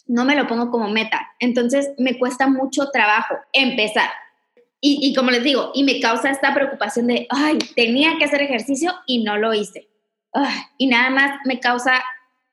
[0.07, 1.31] no me lo pongo como meta.
[1.39, 4.09] Entonces me cuesta mucho trabajo empezar.
[4.85, 8.91] Y, como les digo, y me causa esta preocupación de, ay, tenía que hacer ejercicio
[9.07, 9.87] y no lo hice.
[10.77, 12.03] y nada más me causa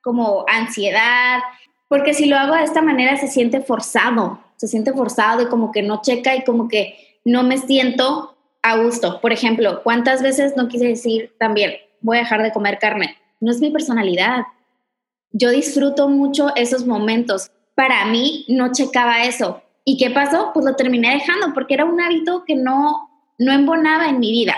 [0.01, 1.40] como ansiedad,
[1.88, 5.73] porque si lo hago de esta manera se siente forzado, se siente forzado y como
[5.73, 9.21] que no checa y como que no me siento a gusto.
[9.21, 13.16] Por ejemplo, ¿cuántas veces no quise decir también, voy a dejar de comer carne?
[13.40, 14.45] No es mi personalidad.
[15.33, 17.51] Yo disfruto mucho esos momentos.
[17.74, 19.62] Para mí no checaba eso.
[19.85, 20.51] ¿Y qué pasó?
[20.53, 24.57] Pues lo terminé dejando porque era un hábito que no, no embonaba en mi vida.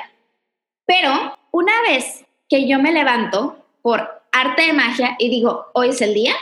[0.87, 6.01] Pero una vez que yo me levanto por arte de magia y digo, hoy es
[6.01, 6.35] el día,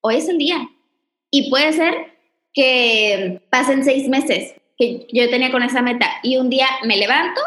[0.00, 0.68] hoy es el día.
[1.30, 2.12] Y puede ser
[2.52, 7.40] que pasen seis meses, que yo tenía con esa meta y un día me levanto,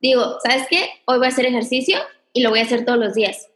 [0.00, 0.88] digo, ¿sabes qué?
[1.06, 1.98] Hoy voy a hacer ejercicio
[2.32, 3.48] y lo voy a hacer todos los días.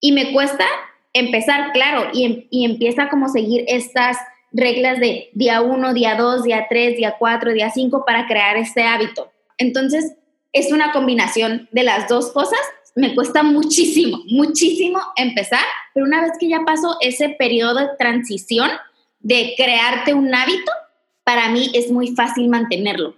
[0.00, 0.66] Y me cuesta
[1.12, 4.18] empezar, claro, y, em, y empieza como seguir estas
[4.56, 8.82] reglas de día 1, día 2, día 3, día 4, día 5 para crear este
[8.82, 9.30] hábito.
[9.58, 10.14] Entonces,
[10.52, 12.58] es una combinación de las dos cosas.
[12.94, 18.70] Me cuesta muchísimo, muchísimo empezar, pero una vez que ya pasó ese periodo de transición
[19.20, 20.72] de crearte un hábito,
[21.24, 23.16] para mí es muy fácil mantenerlo.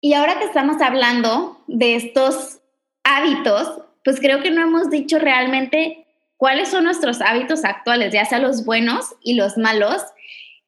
[0.00, 2.58] Y ahora que estamos hablando de estos
[3.02, 6.01] hábitos, pues creo que no hemos dicho realmente
[6.42, 10.02] cuáles son nuestros hábitos actuales, ya sea los buenos y los malos.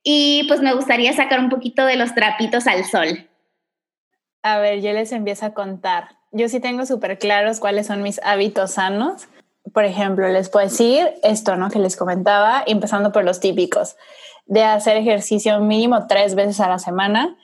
[0.05, 3.29] Y pues me gustaría sacar un poquito de los trapitos al sol.
[4.45, 6.11] A ver, yo les empiezo a contar.
[6.31, 9.27] Yo sí tengo súper claros cuáles son mis hábitos sanos.
[9.73, 11.69] Por ejemplo, les puedo decir esto, ¿no?
[11.71, 13.97] Que les comentaba, empezando por los típicos,
[14.47, 17.37] de hacer ejercicio mínimo tres veces a la semana.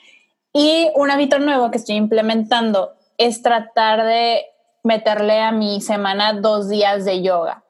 [0.53, 4.45] Y un hábito nuevo que estoy implementando es tratar de
[4.85, 7.64] meterle a mi semana dos días de yoga.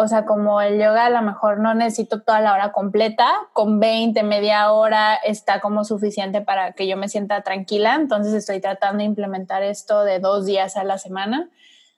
[0.00, 3.80] O sea, como el yoga a lo mejor no necesito toda la hora completa, con
[3.80, 7.96] 20, media hora está como suficiente para que yo me sienta tranquila.
[7.96, 11.50] Entonces estoy tratando de implementar esto de dos días a la semana.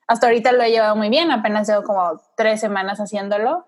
[0.06, 3.66] Hasta ahorita lo he llevado muy bien, apenas llevo como tres semanas haciéndolo.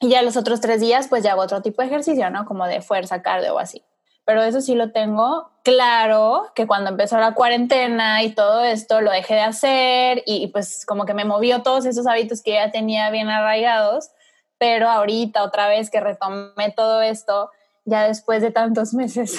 [0.00, 2.46] Y ya los otros tres días pues ya hago otro tipo de ejercicio, ¿no?
[2.46, 3.84] Como de fuerza, cardio o así
[4.28, 9.10] pero eso sí lo tengo claro, que cuando empezó la cuarentena y todo esto lo
[9.10, 13.08] dejé de hacer y, pues como que me movió todos esos hábitos que ya tenía
[13.08, 14.10] bien arraigados,
[14.58, 17.50] pero ahorita otra vez que retomé todo esto,
[17.86, 19.38] ya después de tantos meses,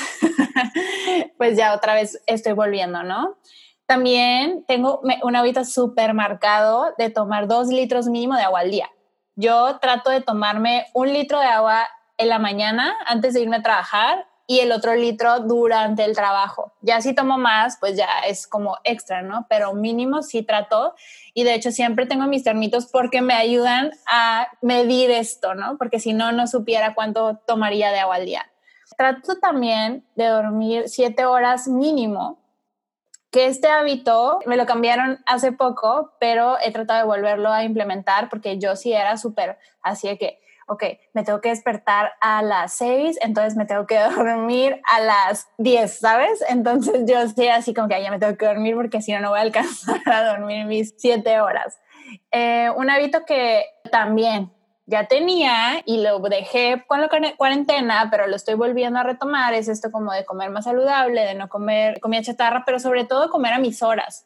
[1.37, 3.37] pues ya otra vez estoy volviendo, ¿no?
[3.85, 8.89] También tengo un hábito súper marcado de tomar dos litros mínimo de agua al día.
[9.35, 11.87] Yo trato de tomarme un litro de agua
[12.17, 16.73] en la mañana antes de irme a trabajar y el otro litro durante el trabajo.
[16.81, 19.45] Ya si tomo más, pues ya es como extra, ¿no?
[19.47, 20.95] Pero mínimo sí trato
[21.35, 25.77] y de hecho siempre tengo mis termitos porque me ayudan a medir esto, ¿no?
[25.77, 28.51] Porque si no, no supiera cuánto tomaría de agua al día.
[28.97, 32.39] Trato también de dormir siete horas mínimo,
[33.29, 38.29] que este hábito me lo cambiaron hace poco, pero he tratado de volverlo a implementar
[38.29, 40.39] porque yo sí era súper así de que
[40.69, 45.49] ok, me tengo que despertar a las 6, entonces me tengo que dormir a las
[45.57, 46.43] 10, ¿sabes?
[46.47, 49.29] Entonces yo estoy así como que ya me tengo que dormir porque si no, no
[49.31, 51.79] voy a alcanzar a dormir mis 7 horas.
[52.31, 54.51] Eh, un hábito que también
[54.85, 59.67] ya tenía y lo dejé con la cuarentena, pero lo estoy volviendo a retomar, es
[59.67, 63.53] esto como de comer más saludable, de no comer comida chatarra, pero sobre todo comer
[63.53, 64.25] a mis horas,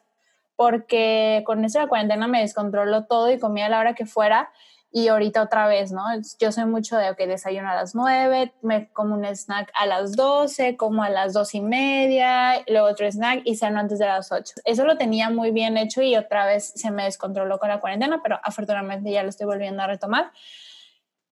[0.56, 4.06] porque con eso de la cuarentena me descontroló todo y comía a la hora que
[4.06, 4.50] fuera
[4.96, 6.04] y ahorita otra vez, ¿no?
[6.38, 10.14] Yo soy mucho de, que desayuno a las 9, me como un snack a las
[10.14, 14.30] 12, como a las dos y media, luego otro snack y ceno antes de las
[14.30, 14.54] 8.
[14.64, 18.20] Eso lo tenía muy bien hecho y otra vez se me descontroló con la cuarentena,
[18.22, 20.30] pero afortunadamente ya lo estoy volviendo a retomar.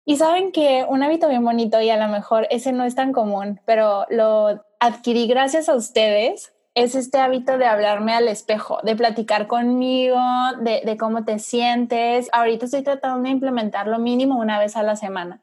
[0.05, 3.14] Y saben que un hábito bien bonito y a lo mejor ese no es tan
[3.14, 8.95] común, pero lo adquirí gracias a ustedes es este hábito de hablarme al espejo, de
[8.95, 10.19] platicar conmigo,
[10.61, 12.30] de, cómo te sientes.
[12.32, 15.41] Ahorita estoy tratando de implementarlo mínimo una vez a la semana.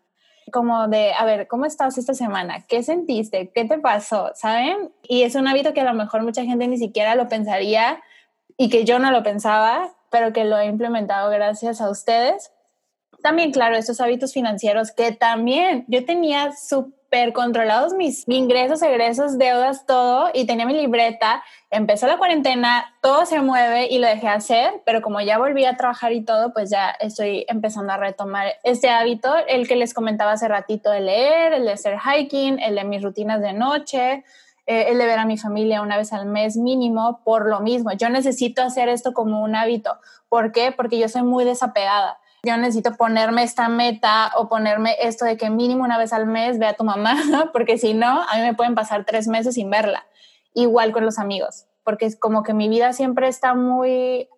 [0.50, 2.64] Como de, a ver, ¿cómo estás esta semana?
[2.66, 3.50] ¿Qué sentiste?
[3.54, 4.30] ¿Qué te pasó?
[4.34, 4.90] ¿Saben?
[5.02, 8.00] Y es un hábito que a lo mejor mucha gente ni siquiera lo pensaría
[8.56, 12.50] y que yo no lo pensaba, pero que lo he implementado gracias a ustedes.
[13.22, 19.86] También, claro, estos hábitos financieros que también yo tenía súper controlados mis, ingresos, egresos, deudas,
[19.86, 21.42] todo, y tenía mi libreta.
[21.70, 25.76] Empezó la cuarentena, todo se mueve y lo dejé hacer, pero como ya volví a
[25.76, 30.32] trabajar y todo, pues ya estoy empezando a retomar este hábito, el que les comentaba
[30.32, 34.24] hace ratito de leer, el de hacer hiking, el de mis rutinas de noche,
[34.66, 37.90] eh, el de ver a mi familia una vez al mes mínimo, por lo mismo.
[37.92, 39.98] Yo necesito hacer esto como un hábito.
[40.28, 40.72] ¿Por qué?
[40.72, 42.18] Porque yo soy muy desapegada
[42.56, 46.70] necesito ponerme esta meta o ponerme esto de que mínimo una vez al mes vea
[46.70, 47.14] a tu mamá,
[47.52, 50.06] porque si no, a mí me pueden pasar tres meses sin verla.
[50.54, 54.28] Igual con los amigos, porque es como que mi vida siempre está muy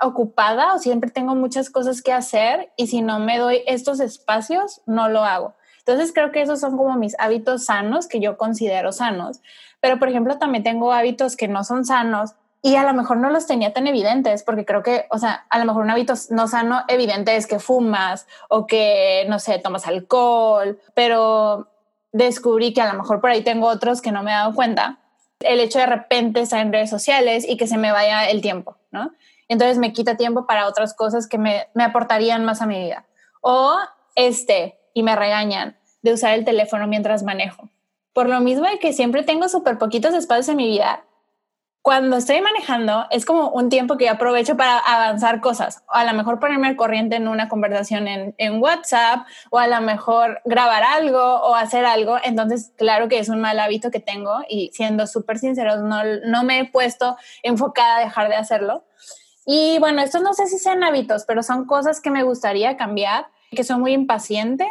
[0.00, 4.80] ocupada o siempre tengo muchas cosas que hacer y si no me doy estos espacios,
[4.86, 5.54] no lo hago.
[5.78, 9.40] Entonces creo que esos son como mis hábitos sanos que yo considero sanos.
[9.80, 13.30] Pero por ejemplo también tengo hábitos que no son sanos y a lo mejor no
[13.30, 16.46] los tenía tan evidentes, porque creo que, o sea, a lo mejor un hábito no
[16.46, 21.68] sano evidente es que fumas o que, no sé, tomas alcohol, pero
[22.12, 24.98] descubrí que a lo mejor por ahí tengo otros que no me he dado cuenta.
[25.40, 28.76] El hecho de repente estar en redes sociales y que se me vaya el tiempo,
[28.90, 29.12] ¿no?
[29.48, 33.06] Entonces me quita tiempo para otras cosas que me, me aportarían más a mi vida.
[33.40, 33.74] O
[34.14, 37.70] este, y me regañan, de usar el teléfono mientras manejo.
[38.12, 41.04] Por lo mismo de que siempre tengo súper poquitos espacios en mi vida,
[41.82, 45.82] cuando estoy manejando es como un tiempo que aprovecho para avanzar cosas.
[45.88, 49.80] A lo mejor ponerme al corriente en una conversación en, en, WhatsApp o a lo
[49.80, 52.18] mejor grabar algo o hacer algo.
[52.22, 56.44] Entonces, claro que es un mal hábito que tengo y siendo súper sinceros, no, no
[56.44, 58.84] me he puesto enfocada a dejar de hacerlo.
[59.46, 63.28] Y bueno, estos no sé si sean hábitos, pero son cosas que me gustaría cambiar,
[63.50, 64.68] que soy muy impaciente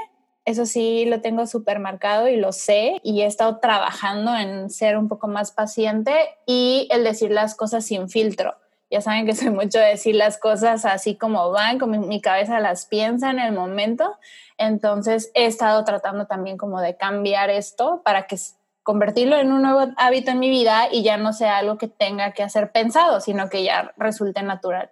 [0.50, 4.97] eso sí lo tengo súper marcado y lo sé y he estado trabajando en ser
[4.97, 6.14] un poco más paciente
[6.47, 8.56] y el decir las cosas sin filtro.
[8.89, 12.60] Ya saben que soy mucho de decir las cosas así como van, como mi cabeza
[12.60, 14.18] las piensa en el momento.
[14.58, 18.38] Entonces he estado tratando también como de cambiar esto para que
[18.82, 22.32] convertirlo en un nuevo hábito en mi vida y ya no sea algo que tenga
[22.34, 24.89] que hacer pensado, sino que ya resulte natural.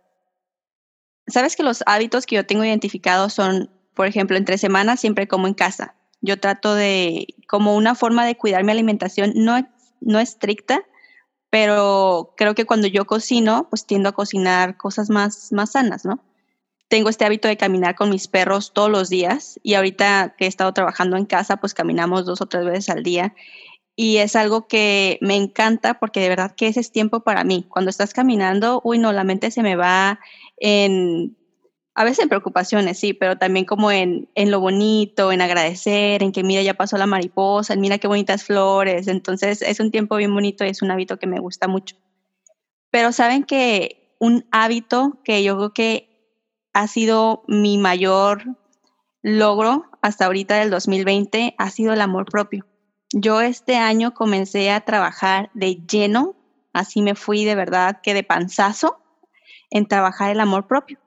[1.26, 5.48] Sabes que los hábitos que yo tengo identificados son por ejemplo, entre semanas siempre como
[5.48, 5.96] en casa.
[6.22, 9.68] Yo trato de, como una forma de cuidar mi alimentación, no,
[10.00, 10.84] no estricta,
[11.50, 16.24] pero creo que cuando yo cocino, pues tiendo a cocinar cosas más, más sanas, ¿no?
[16.90, 20.48] Tengo este hábito de caminar con mis perros todos los días y ahorita que he
[20.48, 23.34] estado trabajando en casa, pues caminamos dos o tres veces al día
[23.96, 27.66] y es algo que me encanta porque de verdad que ese es tiempo para mí.
[27.68, 30.20] Cuando estás caminando, uy, no, la mente se me va
[30.58, 31.36] en
[31.98, 36.32] a veces en preocupaciones, sí, pero también como en, en, lo bonito, en agradecer, en
[36.32, 39.08] que mira, ya pasó la mariposa, mira qué bonitas flores.
[39.08, 41.96] Entonces es un tiempo bien bonito y es un hábito que me gusta mucho.
[42.92, 46.38] Pero saben que un hábito que yo creo que
[46.72, 48.44] ha sido mi mayor
[49.24, 52.68] logro hasta ahorita del 2020 ha sido el amor propio.
[53.12, 56.36] Yo este año comencé a trabajar de lleno,
[56.74, 59.00] así me fui de verdad que de panzazo
[59.72, 61.00] en trabajar el amor propio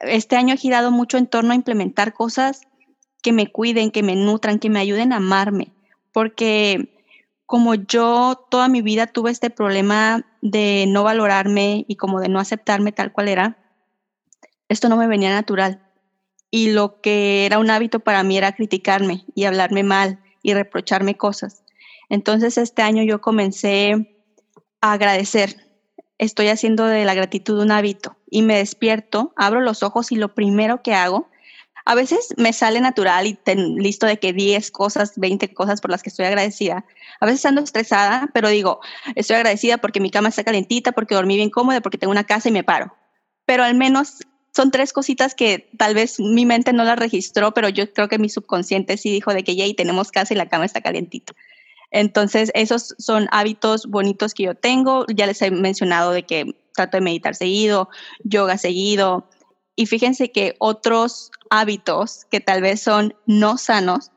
[0.00, 2.62] este año he girado mucho en torno a implementar cosas
[3.22, 5.72] que me cuiden, que me nutran, que me ayuden a amarme,
[6.12, 6.94] porque
[7.46, 12.40] como yo toda mi vida tuve este problema de no valorarme y como de no
[12.40, 13.58] aceptarme tal cual era,
[14.68, 15.82] esto no me venía natural.
[16.50, 21.16] Y lo que era un hábito para mí era criticarme y hablarme mal y reprocharme
[21.16, 21.64] cosas.
[22.08, 24.20] Entonces este año yo comencé
[24.80, 25.68] a agradecer,
[26.18, 30.34] estoy haciendo de la gratitud un hábito y me despierto, abro los ojos y lo
[30.34, 31.28] primero que hago,
[31.84, 33.38] a veces me sale natural y
[33.76, 36.84] listo de que 10 cosas, 20 cosas por las que estoy agradecida.
[37.20, 38.80] A veces ando estresada, pero digo,
[39.14, 42.48] estoy agradecida porque mi cama está calentita, porque dormí bien cómoda, porque tengo una casa
[42.48, 42.92] y me paro.
[43.46, 44.18] Pero al menos
[44.52, 48.18] son tres cositas que tal vez mi mente no las registró, pero yo creo que
[48.18, 51.34] mi subconsciente sí dijo de que ya tenemos casa y la cama está calentita.
[51.92, 55.06] Entonces, esos son hábitos bonitos que yo tengo.
[55.06, 57.88] Ya les he mencionado de que trato de meditar seguido,
[58.24, 59.28] yoga seguido.
[59.76, 64.10] Y fíjense que otros hábitos que tal vez son no sanos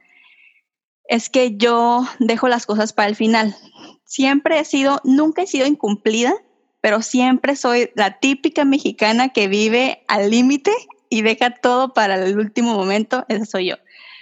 [1.08, 3.56] es que yo dejo las cosas para el final.
[4.04, 6.34] Siempre he sido, nunca he sido incumplida,
[6.82, 10.72] pero siempre soy la típica mexicana que vive al límite
[11.10, 13.26] y deja todo para el último momento.
[13.30, 13.76] Esa soy yo.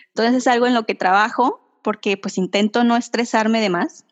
[0.09, 4.05] Entonces es algo en lo que trabajo porque pues intento no estresarme de más,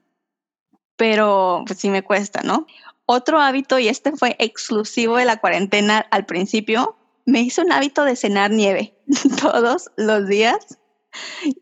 [0.96, 2.68] pero pues sí me cuesta, ¿no?
[3.06, 8.04] Otro hábito, y este fue exclusivo de la cuarentena al principio, me hizo un hábito
[8.06, 8.98] de cenar nieve
[9.42, 10.80] todos los días.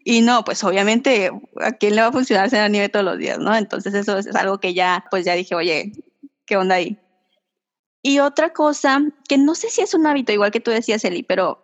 [0.06, 3.38] Y no, pues obviamente, ¿a quién le va a funcionar cenar nieve todos los días,
[3.40, 3.56] no?
[3.56, 5.92] Entonces eso es algo que ya, pues ya dije, oye,
[6.46, 6.98] ¿qué onda ahí?
[8.02, 11.24] Y otra cosa, que no sé si es un hábito, igual que tú decías, Eli,
[11.24, 11.64] pero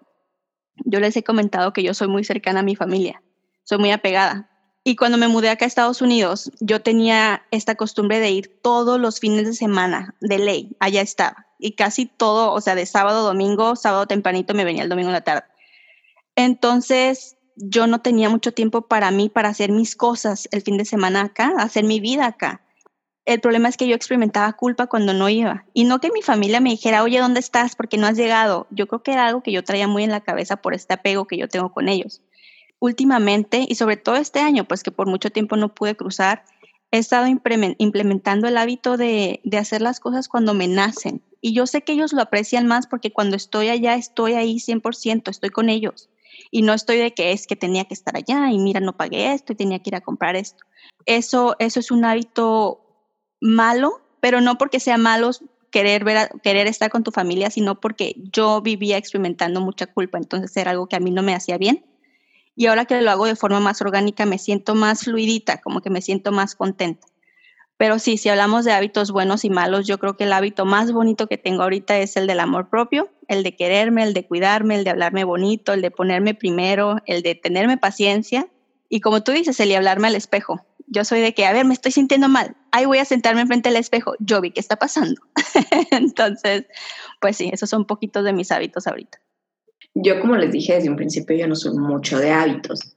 [0.85, 3.21] yo les he comentado que yo soy muy cercana a mi familia
[3.67, 4.49] soy muy apegada.
[4.87, 8.97] Y cuando me mudé acá a Estados Unidos, yo tenía esta costumbre de ir todos
[9.01, 11.45] los fines de semana, de ley, allá estaba.
[11.59, 15.15] Y casi todo, o sea, de sábado, domingo, sábado tempranito me venía el domingo en
[15.15, 15.43] la tarde.
[16.37, 20.85] Entonces, yo no tenía mucho tiempo para mí, para hacer mis cosas el fin de
[20.85, 22.61] semana acá, hacer mi vida acá.
[23.25, 25.65] El problema es que yo experimentaba culpa cuando no iba.
[25.73, 27.75] Y no que mi familia me dijera, oye, ¿dónde estás?
[27.75, 28.67] Porque no has llegado.
[28.69, 31.27] Yo creo que era algo que yo traía muy en la cabeza por este apego
[31.27, 32.21] que yo tengo con ellos
[32.79, 36.43] últimamente y sobre todo este año, pues que por mucho tiempo no pude cruzar,
[36.91, 41.21] he estado implementando el hábito de, hacer las cosas cuando me nacen.
[41.41, 45.29] Y yo sé que ellos lo aprecian más porque cuando estoy allá estoy ahí 100%,
[45.29, 46.09] estoy con ellos.
[46.49, 49.33] Y no estoy de que es que tenía que estar allá y mira, no pagué
[49.33, 50.63] esto y tenía que ir a comprar esto.
[51.05, 52.81] Eso, eso es un hábito
[53.41, 55.31] malo, pero no porque sea malo
[55.71, 60.17] querer, ver querer estar con tu familia, sino porque yo vivía experimentando mucha culpa.
[60.17, 61.83] Entonces era algo que a mí no me hacía bien
[62.57, 65.91] y ahora que lo hago de forma más orgánica me siento más fluidita, como que
[65.91, 67.07] me siento más contenta.
[67.77, 70.91] Pero sí, si hablamos de hábitos buenos y malos, yo creo que el hábito más
[70.91, 74.73] bonito que tengo ahorita es el del amor propio, el de quererme, el de cuidarme,
[74.73, 78.47] el de hablarme bonito, el de ponerme primero, el de tenerme paciencia.
[78.89, 80.65] Y como tú dices, el de hablarme al espejo.
[80.87, 83.69] Yo soy de que, a ver, me estoy sintiendo mal, ahí voy a sentarme enfrente
[83.69, 85.21] del espejo, yo vi qué está pasando.
[85.91, 86.65] Entonces,
[87.19, 89.19] pues sí, esos son poquitos de mis hábitos ahorita.
[89.99, 92.95] Yo, como les dije desde un principio, yo no soy mucho de hábitos,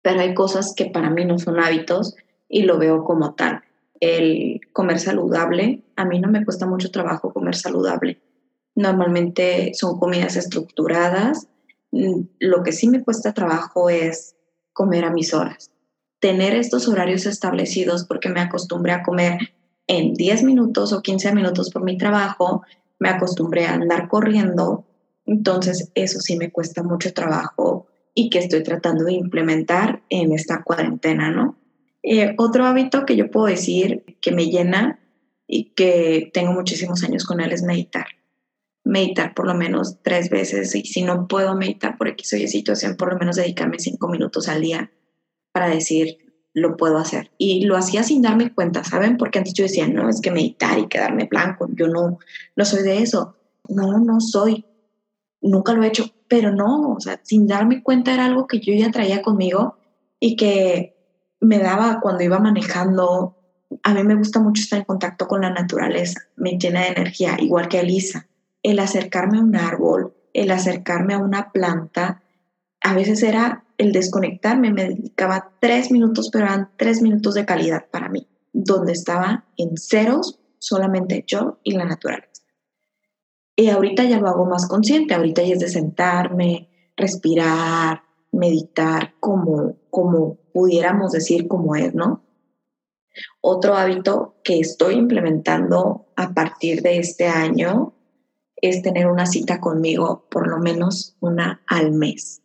[0.00, 2.14] pero hay cosas que para mí no son hábitos
[2.48, 3.62] y lo veo como tal.
[3.98, 8.20] El comer saludable, a mí no me cuesta mucho trabajo comer saludable.
[8.76, 11.48] Normalmente son comidas estructuradas.
[11.90, 14.36] Mm, lo que sí me cuesta trabajo es
[14.72, 15.72] comer a mis horas.
[16.20, 19.52] Tener estos horarios establecidos porque me acostumbré a comer
[19.88, 22.62] en 10 minutos o 15 minutos por mi trabajo,
[23.00, 24.84] me acostumbré a andar corriendo,
[25.26, 30.62] entonces eso sí me cuesta mucho trabajo y que estoy tratando de implementar en esta
[30.62, 31.58] cuarentena, ¿no?
[32.02, 35.00] Eh, otro hábito que yo puedo decir que me llena
[35.46, 38.06] y que tengo muchísimos años con él es meditar.
[38.84, 42.48] Meditar por lo menos tres veces y si no puedo meditar por X o Y
[42.48, 44.90] situación, por lo menos dedicarme cinco minutos al día
[45.52, 46.18] para decir,
[46.54, 47.30] lo puedo hacer.
[47.38, 49.16] Y lo hacía sin darme cuenta, ¿saben?
[49.16, 52.18] Porque antes yo decía, no, es que meditar y quedarme blanco, yo no,
[52.56, 53.36] no soy de eso.
[53.68, 54.64] No, no soy.
[55.42, 58.72] Nunca lo he hecho, pero no, o sea, sin darme cuenta era algo que yo
[58.74, 59.76] ya traía conmigo
[60.18, 60.96] y que
[61.40, 63.36] me daba cuando iba manejando.
[63.82, 67.36] A mí me gusta mucho estar en contacto con la naturaleza, me llena de energía,
[67.38, 68.26] igual que Elisa.
[68.62, 72.22] El acercarme a un árbol, el acercarme a una planta,
[72.82, 77.86] a veces era el desconectarme, me dedicaba tres minutos, pero eran tres minutos de calidad
[77.90, 82.29] para mí, donde estaba en ceros solamente yo y la naturaleza.
[83.60, 88.02] Y ahorita ya lo hago más consciente, ahorita ya es de sentarme, respirar,
[88.32, 92.24] meditar, como, como pudiéramos decir como es, ¿no?
[93.42, 97.92] Otro hábito que estoy implementando a partir de este año
[98.56, 102.40] es tener una cita conmigo, por lo menos una al mes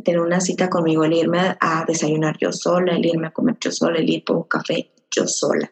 [0.00, 3.70] tener una cita conmigo, el irme a desayunar yo sola, el irme a comer yo
[3.70, 5.70] sola, el ir por un café yo sola.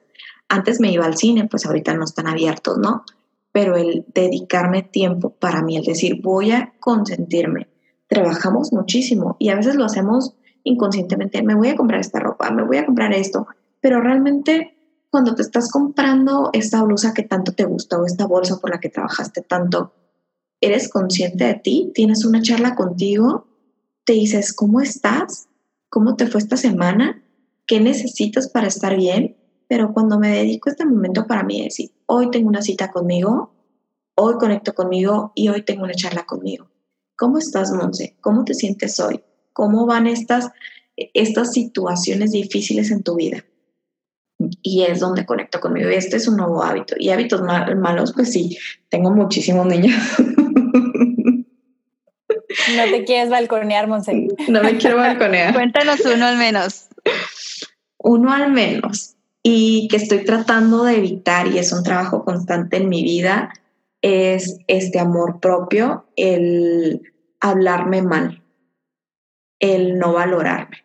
[0.49, 3.05] Antes me iba al cine, pues ahorita no están abiertos, ¿no?
[3.53, 7.69] Pero el dedicarme tiempo para mí, el decir, voy a consentirme.
[8.07, 10.35] Trabajamos muchísimo y a veces lo hacemos
[10.65, 11.43] inconscientemente.
[11.43, 13.47] Me voy a comprar esta ropa, me voy a comprar esto,
[13.81, 14.77] pero realmente
[15.11, 18.79] cuando te estás comprando esta blusa que tanto te gusta o esta bolsa por la
[18.79, 19.93] que trabajaste tanto,
[20.61, 23.47] eres consciente de ti, tienes una charla contigo
[24.11, 25.49] te dices, ¿cómo estás?
[25.89, 27.23] ¿Cómo te fue esta semana?
[27.65, 29.37] ¿Qué necesitas para estar bien?
[29.71, 33.55] Pero cuando me dedico este momento para mí, decir, hoy tengo una cita conmigo,
[34.17, 36.69] hoy conecto conmigo y hoy tengo una charla conmigo.
[37.17, 38.17] ¿Cómo estás, Monse?
[38.21, 39.21] ¿Cómo te sientes hoy?
[39.53, 40.51] ¿Cómo van estas,
[40.97, 43.45] estas situaciones difíciles en tu vida?
[44.61, 45.89] Y es donde conecto conmigo.
[45.89, 46.97] Y este es un nuevo hábito.
[46.99, 48.59] Y hábitos malos, pues sí,
[48.89, 49.95] tengo muchísimos niños.
[52.77, 54.27] No te quieres balconear, Monse.
[54.49, 55.55] No me quiero balconear.
[55.55, 56.89] Cuéntanos uno al menos.
[57.99, 59.15] Uno al menos.
[59.43, 63.53] Y que estoy tratando de evitar, y es un trabajo constante en mi vida,
[64.03, 67.03] es este amor propio, el
[67.41, 68.43] hablarme mal,
[69.59, 70.85] el no valorarme.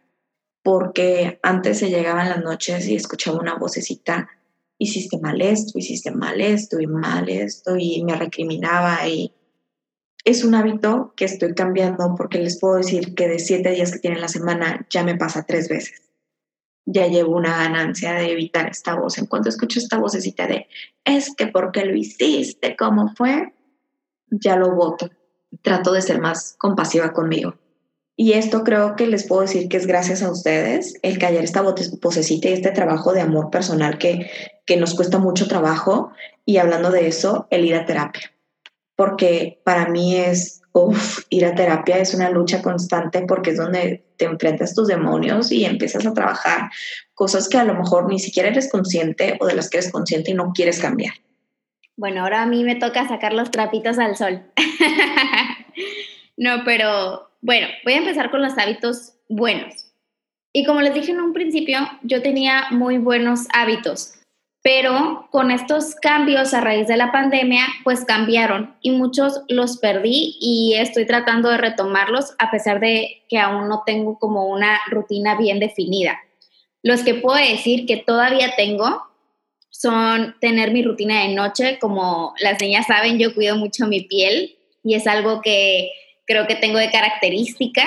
[0.63, 4.29] Porque antes se llegaban las noches y escuchaba una vocecita,
[4.77, 9.33] hiciste mal esto, hiciste mal esto y mal esto, y me recriminaba y
[10.25, 13.99] es un hábito que estoy cambiando porque les puedo decir que de siete días que
[13.99, 16.01] tiene la semana ya me pasa tres veces.
[16.85, 19.17] Ya llevo una ganancia de evitar esta voz.
[19.17, 20.67] En cuanto escucho esta vocecita de
[21.03, 23.53] es que porque lo hiciste, ¿cómo fue?
[24.29, 25.09] Ya lo voto.
[25.61, 27.55] Trato de ser más compasiva conmigo.
[28.17, 31.61] Y esto creo que les puedo decir que es gracias a ustedes, el callar esta
[31.61, 34.29] vocecita y este trabajo de amor personal que,
[34.65, 36.11] que nos cuesta mucho trabajo.
[36.45, 38.31] Y hablando de eso, el ir a terapia
[38.95, 44.04] porque para mí es, uff, ir a terapia es una lucha constante porque es donde
[44.17, 46.69] te enfrentas tus demonios y empiezas a trabajar
[47.13, 50.31] cosas que a lo mejor ni siquiera eres consciente o de las que eres consciente
[50.31, 51.13] y no quieres cambiar.
[51.97, 54.43] Bueno, ahora a mí me toca sacar los trapitos al sol.
[56.37, 59.91] no, pero bueno, voy a empezar con los hábitos buenos.
[60.51, 64.14] Y como les dije en un principio, yo tenía muy buenos hábitos
[64.65, 70.37] pero con estos cambios a raíz de la pandemia, pues cambiaron y muchos los perdí
[70.41, 75.37] y estoy tratando de retomarlos a pesar de que aún no tengo como una rutina
[75.37, 76.19] bien definida.
[76.81, 79.03] Los que puedo decir que todavía tengo
[79.69, 84.57] son tener mi rutina de noche, como las niñas saben, yo cuido mucho mi piel
[84.83, 85.91] y es algo que
[86.25, 87.83] creo que tengo de característica.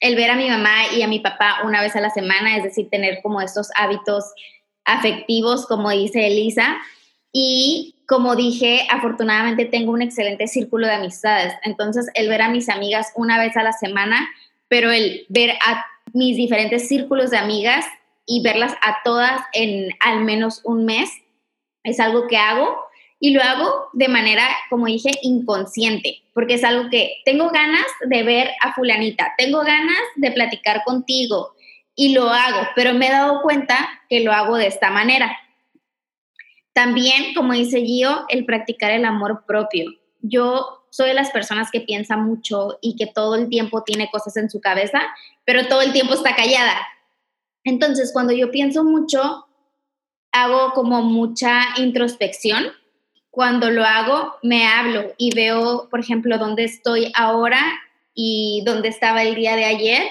[0.00, 2.64] El ver a mi mamá y a mi papá una vez a la semana, es
[2.64, 4.24] decir, tener como estos hábitos
[4.84, 6.78] afectivos, como dice Elisa.
[7.32, 11.54] Y como dije, afortunadamente tengo un excelente círculo de amistades.
[11.62, 14.28] Entonces, el ver a mis amigas una vez a la semana,
[14.68, 17.86] pero el ver a mis diferentes círculos de amigas
[18.26, 21.10] y verlas a todas en al menos un mes.
[21.84, 22.76] Es algo que hago
[23.18, 28.22] y lo hago de manera, como dije, inconsciente, porque es algo que tengo ganas de
[28.24, 31.54] ver a fulanita, tengo ganas de platicar contigo
[31.94, 33.76] y lo hago, pero me he dado cuenta
[34.08, 35.36] que lo hago de esta manera.
[36.72, 39.90] También, como dice Gio, el practicar el amor propio.
[40.20, 44.36] Yo soy de las personas que piensa mucho y que todo el tiempo tiene cosas
[44.36, 45.02] en su cabeza,
[45.44, 46.76] pero todo el tiempo está callada.
[47.64, 49.46] Entonces, cuando yo pienso mucho,
[50.32, 52.72] hago como mucha introspección.
[53.30, 57.62] Cuando lo hago, me hablo y veo, por ejemplo, dónde estoy ahora
[58.14, 60.02] y dónde estaba el día de ayer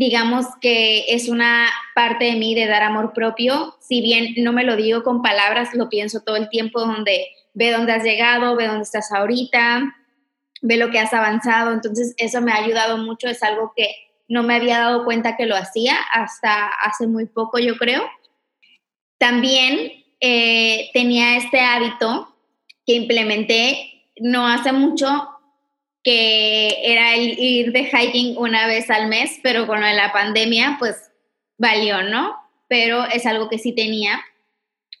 [0.00, 4.64] digamos que es una parte de mí de dar amor propio, si bien no me
[4.64, 8.66] lo digo con palabras, lo pienso todo el tiempo donde ve dónde has llegado, ve
[8.66, 9.94] dónde estás ahorita,
[10.62, 13.94] ve lo que has avanzado, entonces eso me ha ayudado mucho, es algo que
[14.26, 18.02] no me había dado cuenta que lo hacía hasta hace muy poco, yo creo.
[19.18, 22.34] También eh, tenía este hábito
[22.86, 25.28] que implementé no hace mucho
[26.02, 31.10] que era el ir de hiking una vez al mes, pero con la pandemia, pues
[31.58, 32.36] valió, ¿no?
[32.68, 34.20] Pero es algo que sí tenía.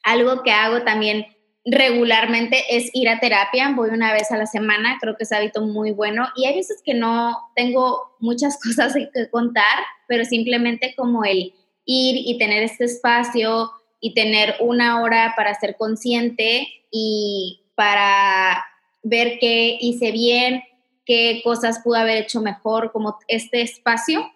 [0.02, 1.26] Algo que hago también
[1.64, 5.60] regularmente es ir a terapia, voy una vez a la semana, creo que es hábito
[5.60, 9.78] muy bueno y hay veces que no tengo muchas cosas que contar,
[10.08, 13.70] pero simplemente como el ir y tener este espacio
[14.00, 18.64] y tener una hora para ser consciente y para
[19.02, 20.62] ver qué hice bien,
[21.10, 24.30] qué cosas pude haber hecho mejor, como este espacio.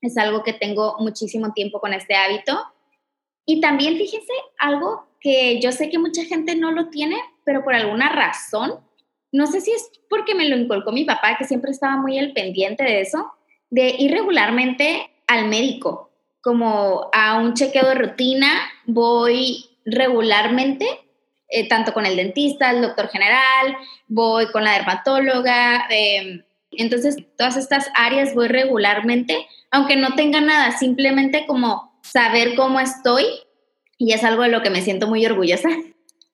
[0.00, 2.58] Es algo que tengo muchísimo tiempo con este hábito.
[3.46, 7.72] Y también fíjese algo que yo sé que mucha gente no lo tiene, pero por
[7.72, 8.80] alguna razón,
[9.30, 12.32] no sé si es porque me lo inculcó mi papá, que siempre estaba muy al
[12.32, 13.30] pendiente de eso,
[13.70, 16.10] de ir regularmente al médico,
[16.40, 18.48] como a un chequeo de rutina,
[18.86, 20.88] voy regularmente
[21.48, 23.76] eh, tanto con el dentista, el doctor general,
[24.06, 25.86] voy con la dermatóloga.
[25.90, 26.42] Em,
[26.72, 33.24] entonces, todas estas áreas voy regularmente, aunque no tenga nada, simplemente como saber cómo estoy
[33.96, 35.68] y es algo de lo que me siento muy orgullosa.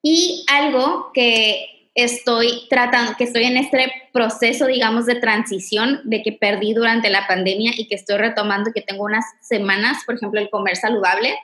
[0.03, 6.33] Y algo que estoy tratando, que estoy en este proceso, digamos, de transición de que
[6.33, 10.51] perdí durante la pandemia y que estoy retomando, que tengo unas semanas, por ejemplo, el
[10.51, 11.35] comer saludable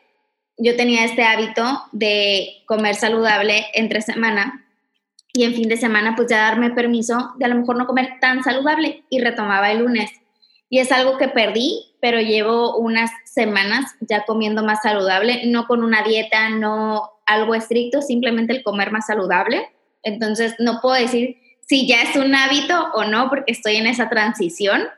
[0.61, 4.67] yo tenía este hábito de comer saludable entre semana
[5.33, 8.19] y en fin de semana pues ya darme permiso de a lo mejor no comer
[8.21, 10.11] tan saludable y retomaba el lunes.
[10.69, 15.83] Y es algo que perdí, pero llevo unas semanas ya comiendo más saludable, no con
[15.83, 19.69] una dieta, no algo estricto, simplemente el comer más saludable.
[20.03, 24.09] Entonces no puedo decir si ya es un hábito o no, porque estoy en esa
[24.09, 24.89] transición.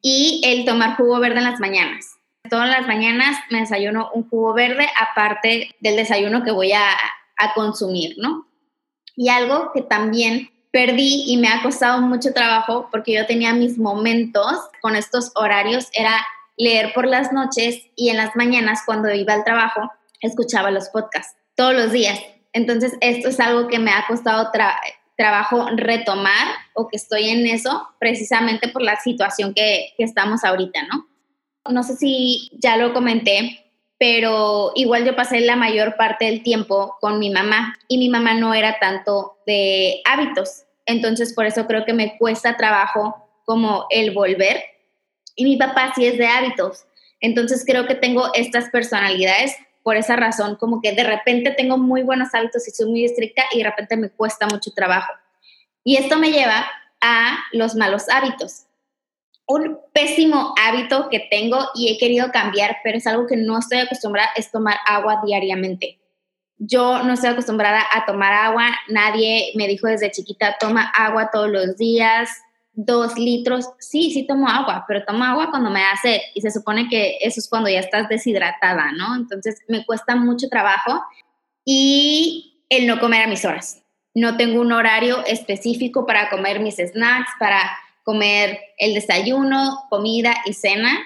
[0.00, 2.11] Y el tomar jugo verde en las mañanas
[2.52, 6.86] Todas las mañanas me desayuno un jugo verde aparte del desayuno que voy a,
[7.38, 8.46] a consumir, ¿no?
[9.16, 13.78] Y algo que también perdí y me ha costado mucho trabajo porque yo tenía mis
[13.78, 16.14] momentos con estos horarios, era
[16.58, 19.90] leer por las noches y en las mañanas cuando iba al trabajo
[20.20, 22.20] escuchaba los podcasts todos los días.
[22.52, 24.50] Entonces esto es algo que me ha costado
[25.16, 30.82] trabajo retomar o que estoy en eso precisamente por la situación que, que estamos ahorita,
[30.82, 31.11] ¿no?
[31.70, 33.62] No sé si ya lo comenté,
[33.98, 38.34] pero igual yo pasé la mayor parte del tiempo con mi mamá y mi mamá
[38.34, 40.64] no era tanto de hábitos.
[40.86, 44.60] Entonces por eso creo que me cuesta trabajo como el volver.
[45.36, 46.84] Y mi papá sí es de hábitos.
[47.20, 49.54] Entonces creo que tengo estas personalidades
[49.84, 53.44] por esa razón, como que de repente tengo muy buenos hábitos y soy muy estricta
[53.52, 55.12] y de repente me cuesta mucho trabajo.
[55.84, 56.66] Y esto me lleva
[57.00, 58.66] a los malos hábitos
[59.52, 63.78] un pésimo hábito que tengo y he querido cambiar, pero es algo que no estoy
[63.78, 66.00] acostumbrada, es tomar agua diariamente.
[66.58, 71.50] Yo no estoy acostumbrada a tomar agua, nadie me dijo desde chiquita, toma agua todos
[71.50, 72.30] los días,
[72.72, 73.68] dos litros.
[73.78, 77.40] Sí, sí tomo agua, pero tomo agua cuando me hace y se supone que eso
[77.40, 79.16] es cuando ya estás deshidratada, ¿no?
[79.16, 81.02] Entonces me cuesta mucho trabajo
[81.64, 83.82] y el no comer a mis horas.
[84.14, 87.58] No tengo un horario específico para comer mis snacks, para
[88.02, 90.98] comer el desayuno, comida y cena.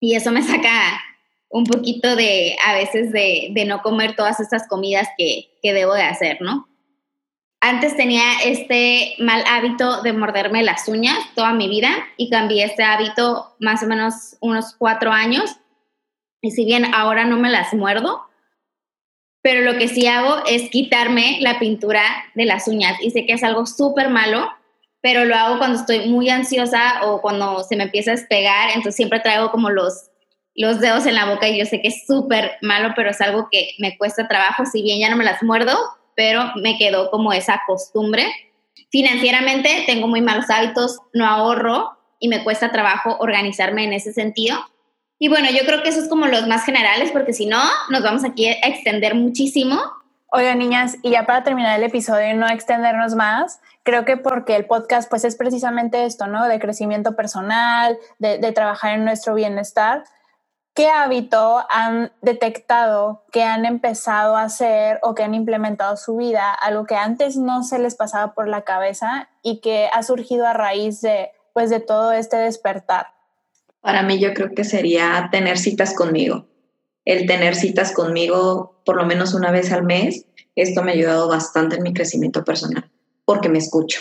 [0.00, 1.00] Y eso me saca
[1.48, 5.94] un poquito de, a veces, de, de no comer todas estas comidas que, que debo
[5.94, 6.68] de hacer, ¿no?
[7.60, 12.82] Antes tenía este mal hábito de morderme las uñas toda mi vida y cambié este
[12.82, 15.58] hábito más o menos unos cuatro años.
[16.40, 18.22] Y si bien ahora no me las muerdo,
[19.42, 22.02] pero lo que sí hago es quitarme la pintura
[22.34, 22.96] de las uñas.
[23.00, 24.48] Y sé que es algo súper malo,
[25.02, 28.96] pero lo hago cuando estoy muy ansiosa o cuando se me empieza a despegar, entonces
[28.96, 30.08] siempre traigo como los
[30.54, 33.48] los dedos en la boca y yo sé que es súper malo, pero es algo
[33.50, 35.76] que me cuesta trabajo, si bien ya no me las muerdo,
[36.14, 38.26] pero me quedó como esa costumbre.
[38.90, 44.58] Financieramente tengo muy malos hábitos, no ahorro y me cuesta trabajo organizarme en ese sentido.
[45.18, 48.02] Y bueno, yo creo que eso es como los más generales, porque si no, nos
[48.02, 49.80] vamos aquí a extender muchísimo.
[50.32, 54.56] Oigan, niñas, y ya para terminar el episodio y no extendernos más, creo que porque
[54.56, 56.46] el podcast pues es precisamente esto, ¿no?
[56.46, 60.04] De crecimiento personal, de, de trabajar en nuestro bienestar.
[60.74, 66.50] ¿Qué hábito han detectado que han empezado a hacer o que han implementado su vida,
[66.50, 70.54] algo que antes no se les pasaba por la cabeza y que ha surgido a
[70.54, 73.08] raíz de, pues, de todo este despertar?
[73.82, 76.46] Para mí yo creo que sería tener citas conmigo.
[77.04, 80.24] El tener citas conmigo por lo menos una vez al mes,
[80.54, 82.90] esto me ha ayudado bastante en mi crecimiento personal,
[83.34, 84.00] porque me escucho.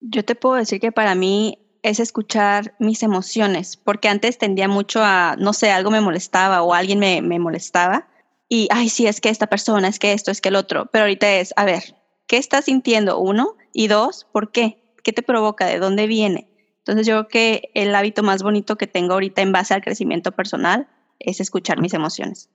[0.00, 5.00] Yo te puedo decir que para mí es escuchar mis emociones, porque antes tendía mucho
[5.02, 8.08] a, no sé, algo me molestaba o alguien me, me molestaba
[8.48, 11.04] y, ay, sí, es que esta persona, es que esto, es que el otro, pero
[11.04, 11.94] ahorita es, a ver,
[12.26, 13.18] ¿qué estás sintiendo?
[13.18, 14.78] Uno, y dos, ¿por qué?
[15.04, 15.66] ¿Qué te provoca?
[15.66, 16.48] ¿De dónde viene?
[16.78, 20.32] Entonces yo creo que el hábito más bonito que tengo ahorita en base al crecimiento
[20.32, 20.88] personal
[21.18, 22.48] es escuchar mis emociones.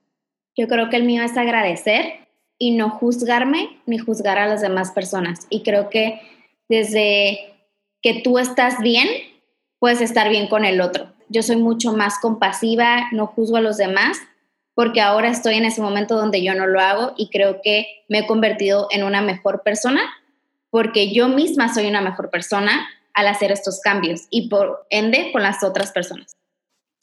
[0.56, 2.26] Yo creo que el mío es agradecer
[2.58, 5.46] y no juzgarme ni juzgar a las demás personas.
[5.50, 6.20] Y creo que
[6.68, 7.54] desde
[8.02, 9.08] que tú estás bien,
[9.78, 11.12] puedes estar bien con el otro.
[11.28, 14.18] Yo soy mucho más compasiva, no juzgo a los demás,
[14.74, 18.20] porque ahora estoy en ese momento donde yo no lo hago y creo que me
[18.20, 20.02] he convertido en una mejor persona,
[20.70, 25.42] porque yo misma soy una mejor persona al hacer estos cambios y por ende con
[25.42, 26.36] las otras personas.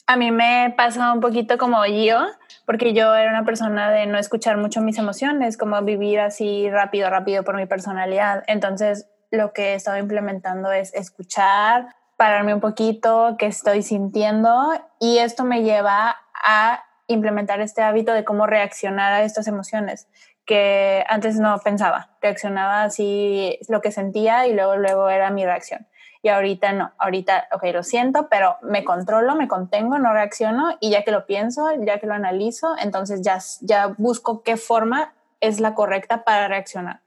[0.06, 2.26] A mí me pasa un poquito como yo,
[2.72, 7.10] porque yo era una persona de no escuchar mucho mis emociones, como vivir así rápido,
[7.10, 8.44] rápido por mi personalidad.
[8.46, 15.18] Entonces, lo que he estado implementando es escuchar, pararme un poquito, qué estoy sintiendo y
[15.18, 20.08] esto me lleva a implementar este hábito de cómo reaccionar a estas emociones
[20.46, 25.86] que antes no pensaba, reaccionaba así lo que sentía y luego luego era mi reacción.
[26.22, 30.90] Y ahorita no, ahorita, ok, lo siento, pero me controlo, me contengo, no reacciono y
[30.90, 35.58] ya que lo pienso, ya que lo analizo, entonces ya, ya busco qué forma es
[35.58, 37.00] la correcta para reaccionar.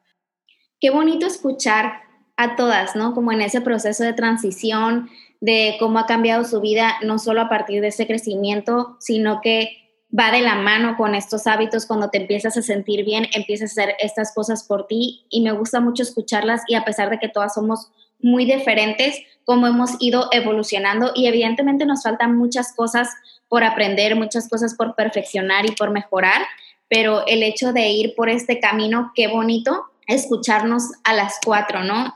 [0.82, 2.02] Qué bonito escuchar
[2.36, 3.14] a todas, ¿no?
[3.14, 5.10] Como en ese proceso de transición,
[5.40, 9.86] de cómo ha cambiado su vida, no solo a partir de ese crecimiento, sino que
[10.18, 13.82] va de la mano con estos hábitos cuando te empiezas a sentir bien, empiezas a
[13.82, 17.30] hacer estas cosas por ti y me gusta mucho escucharlas y a pesar de que
[17.30, 17.92] todas somos
[18.26, 23.10] muy diferentes, cómo hemos ido evolucionando y evidentemente nos faltan muchas cosas
[23.48, 26.42] por aprender, muchas cosas por perfeccionar y por mejorar,
[26.90, 32.16] pero el hecho de ir por este camino, qué bonito escucharnos a las cuatro, ¿no?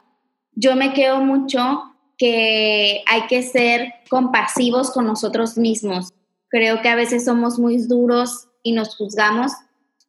[0.60, 1.84] yo me quedo mucho
[2.18, 6.12] que hay que ser compasivos con nosotros mismos.
[6.50, 9.54] Creo que a veces somos muy duros y nos juzgamos,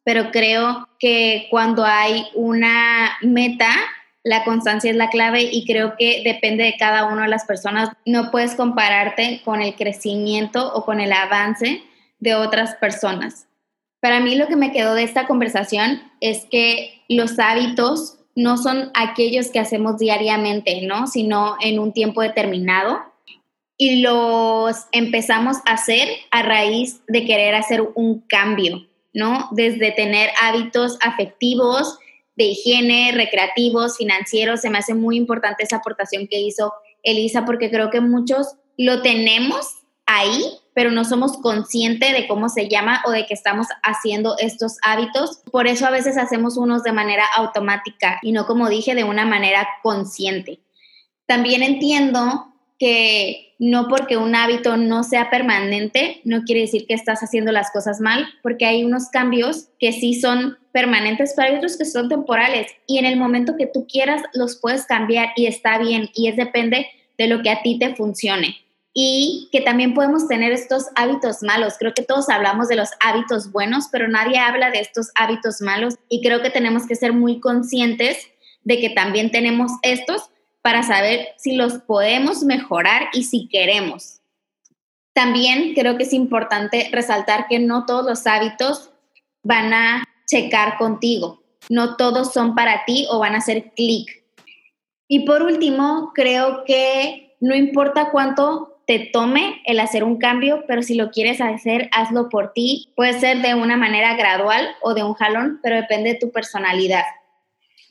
[0.03, 3.71] pero creo que cuando hay una meta,
[4.23, 7.89] la constancia es la clave y creo que depende de cada una de las personas.
[8.05, 11.83] No puedes compararte con el crecimiento o con el avance
[12.19, 13.47] de otras personas.
[13.99, 18.91] Para mí lo que me quedó de esta conversación es que los hábitos no son
[18.93, 21.07] aquellos que hacemos diariamente, ¿no?
[21.07, 22.99] Sino en un tiempo determinado.
[23.77, 29.49] Y los empezamos a hacer a raíz de querer hacer un cambio, ¿no?
[29.51, 31.97] Desde tener hábitos afectivos,
[32.35, 34.61] de higiene, recreativos, financieros.
[34.61, 36.73] Se me hace muy importante esa aportación que hizo
[37.03, 39.67] Elisa porque creo que muchos lo tenemos
[40.05, 44.77] ahí, pero no somos conscientes de cómo se llama o de que estamos haciendo estos
[44.83, 45.41] hábitos.
[45.51, 49.25] Por eso a veces hacemos unos de manera automática y no, como dije, de una
[49.25, 50.59] manera consciente.
[51.25, 52.50] También entiendo
[52.81, 57.69] que no porque un hábito no sea permanente, no quiere decir que estás haciendo las
[57.69, 62.09] cosas mal, porque hay unos cambios que sí son permanentes, pero hay otros que son
[62.09, 62.71] temporales.
[62.87, 66.37] Y en el momento que tú quieras los puedes cambiar y está bien y es
[66.37, 66.87] depende
[67.19, 68.57] de lo que a ti te funcione.
[68.95, 71.75] Y que también podemos tener estos hábitos malos.
[71.77, 75.97] Creo que todos hablamos de los hábitos buenos, pero nadie habla de estos hábitos malos.
[76.09, 78.17] Y creo que tenemos que ser muy conscientes
[78.63, 80.30] de que también tenemos estos
[80.61, 84.21] para saber si los podemos mejorar y si queremos.
[85.13, 88.91] También creo que es importante resaltar que no todos los hábitos
[89.43, 94.23] van a checar contigo, no todos son para ti o van a hacer clic.
[95.07, 100.81] Y por último, creo que no importa cuánto te tome el hacer un cambio, pero
[100.83, 102.93] si lo quieres hacer, hazlo por ti.
[102.95, 107.03] Puede ser de una manera gradual o de un jalón, pero depende de tu personalidad.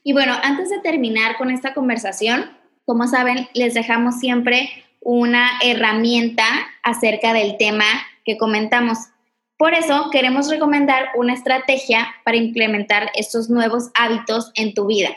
[0.03, 2.51] Y bueno, antes de terminar con esta conversación,
[2.85, 4.71] como saben, les dejamos siempre
[5.01, 6.45] una herramienta
[6.83, 7.85] acerca del tema
[8.25, 8.99] que comentamos.
[9.57, 15.11] Por eso queremos recomendar una estrategia para implementar estos nuevos hábitos en tu vida.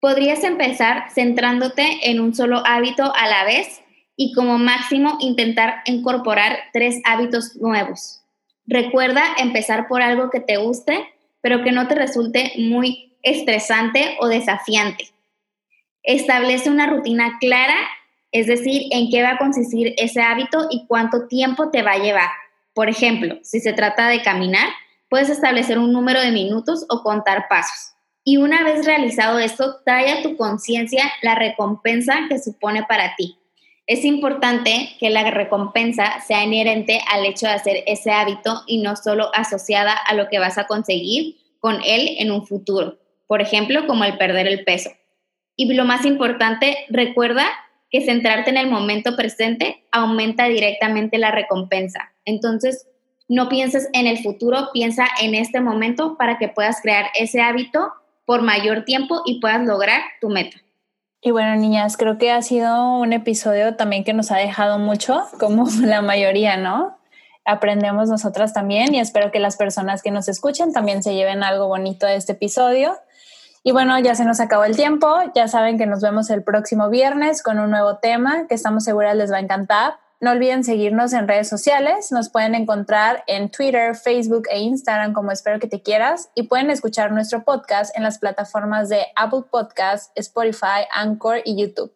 [0.00, 3.82] Podrías empezar centrándote en un solo hábito a la vez
[4.16, 8.22] y como máximo intentar incorporar tres hábitos nuevos.
[8.66, 11.06] Recuerda empezar por algo que te guste,
[11.40, 15.08] pero que no te resulte muy estresante o desafiante.
[16.02, 17.76] Establece una rutina clara,
[18.32, 21.98] es decir, en qué va a consistir ese hábito y cuánto tiempo te va a
[21.98, 22.30] llevar.
[22.74, 24.68] Por ejemplo, si se trata de caminar,
[25.08, 27.92] puedes establecer un número de minutos o contar pasos.
[28.24, 33.36] Y una vez realizado esto, trae a tu conciencia la recompensa que supone para ti.
[33.86, 38.96] Es importante que la recompensa sea inherente al hecho de hacer ese hábito y no
[38.96, 42.98] solo asociada a lo que vas a conseguir con él en un futuro.
[43.26, 44.90] Por ejemplo, como el perder el peso.
[45.62, 47.46] Y lo más importante, recuerda
[47.88, 52.12] que centrarte en el momento presente aumenta directamente la recompensa.
[52.24, 52.88] Entonces,
[53.28, 57.92] no pienses en el futuro, piensa en este momento para que puedas crear ese hábito
[58.24, 60.56] por mayor tiempo y puedas lograr tu meta.
[61.20, 65.22] Y bueno, niñas, creo que ha sido un episodio también que nos ha dejado mucho,
[65.38, 66.98] como la mayoría, ¿no?
[67.44, 71.68] Aprendemos nosotras también y espero que las personas que nos escuchen también se lleven algo
[71.68, 72.96] bonito de este episodio.
[73.64, 75.08] Y bueno, ya se nos acabó el tiempo.
[75.34, 79.16] Ya saben que nos vemos el próximo viernes con un nuevo tema que estamos seguras
[79.16, 79.94] les va a encantar.
[80.20, 82.10] No olviden seguirnos en redes sociales.
[82.10, 86.30] Nos pueden encontrar en Twitter, Facebook e Instagram como Espero que te quieras.
[86.34, 91.92] Y pueden escuchar nuestro podcast en las plataformas de Apple Podcasts, Spotify, Anchor y YouTube.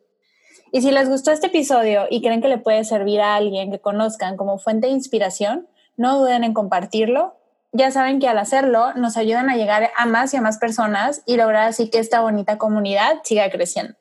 [0.72, 3.80] Y si les gustó este episodio y creen que le puede servir a alguien que
[3.80, 7.35] conozcan como fuente de inspiración, no duden en compartirlo
[7.76, 11.22] ya saben que al hacerlo nos ayudan a llegar a más y a más personas
[11.26, 13.94] y lograr así que esta bonita comunidad siga creciendo.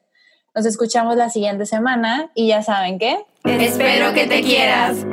[0.53, 3.25] Nos escuchamos la siguiente semana y ya saben que...
[3.43, 5.05] Espero que te quieras.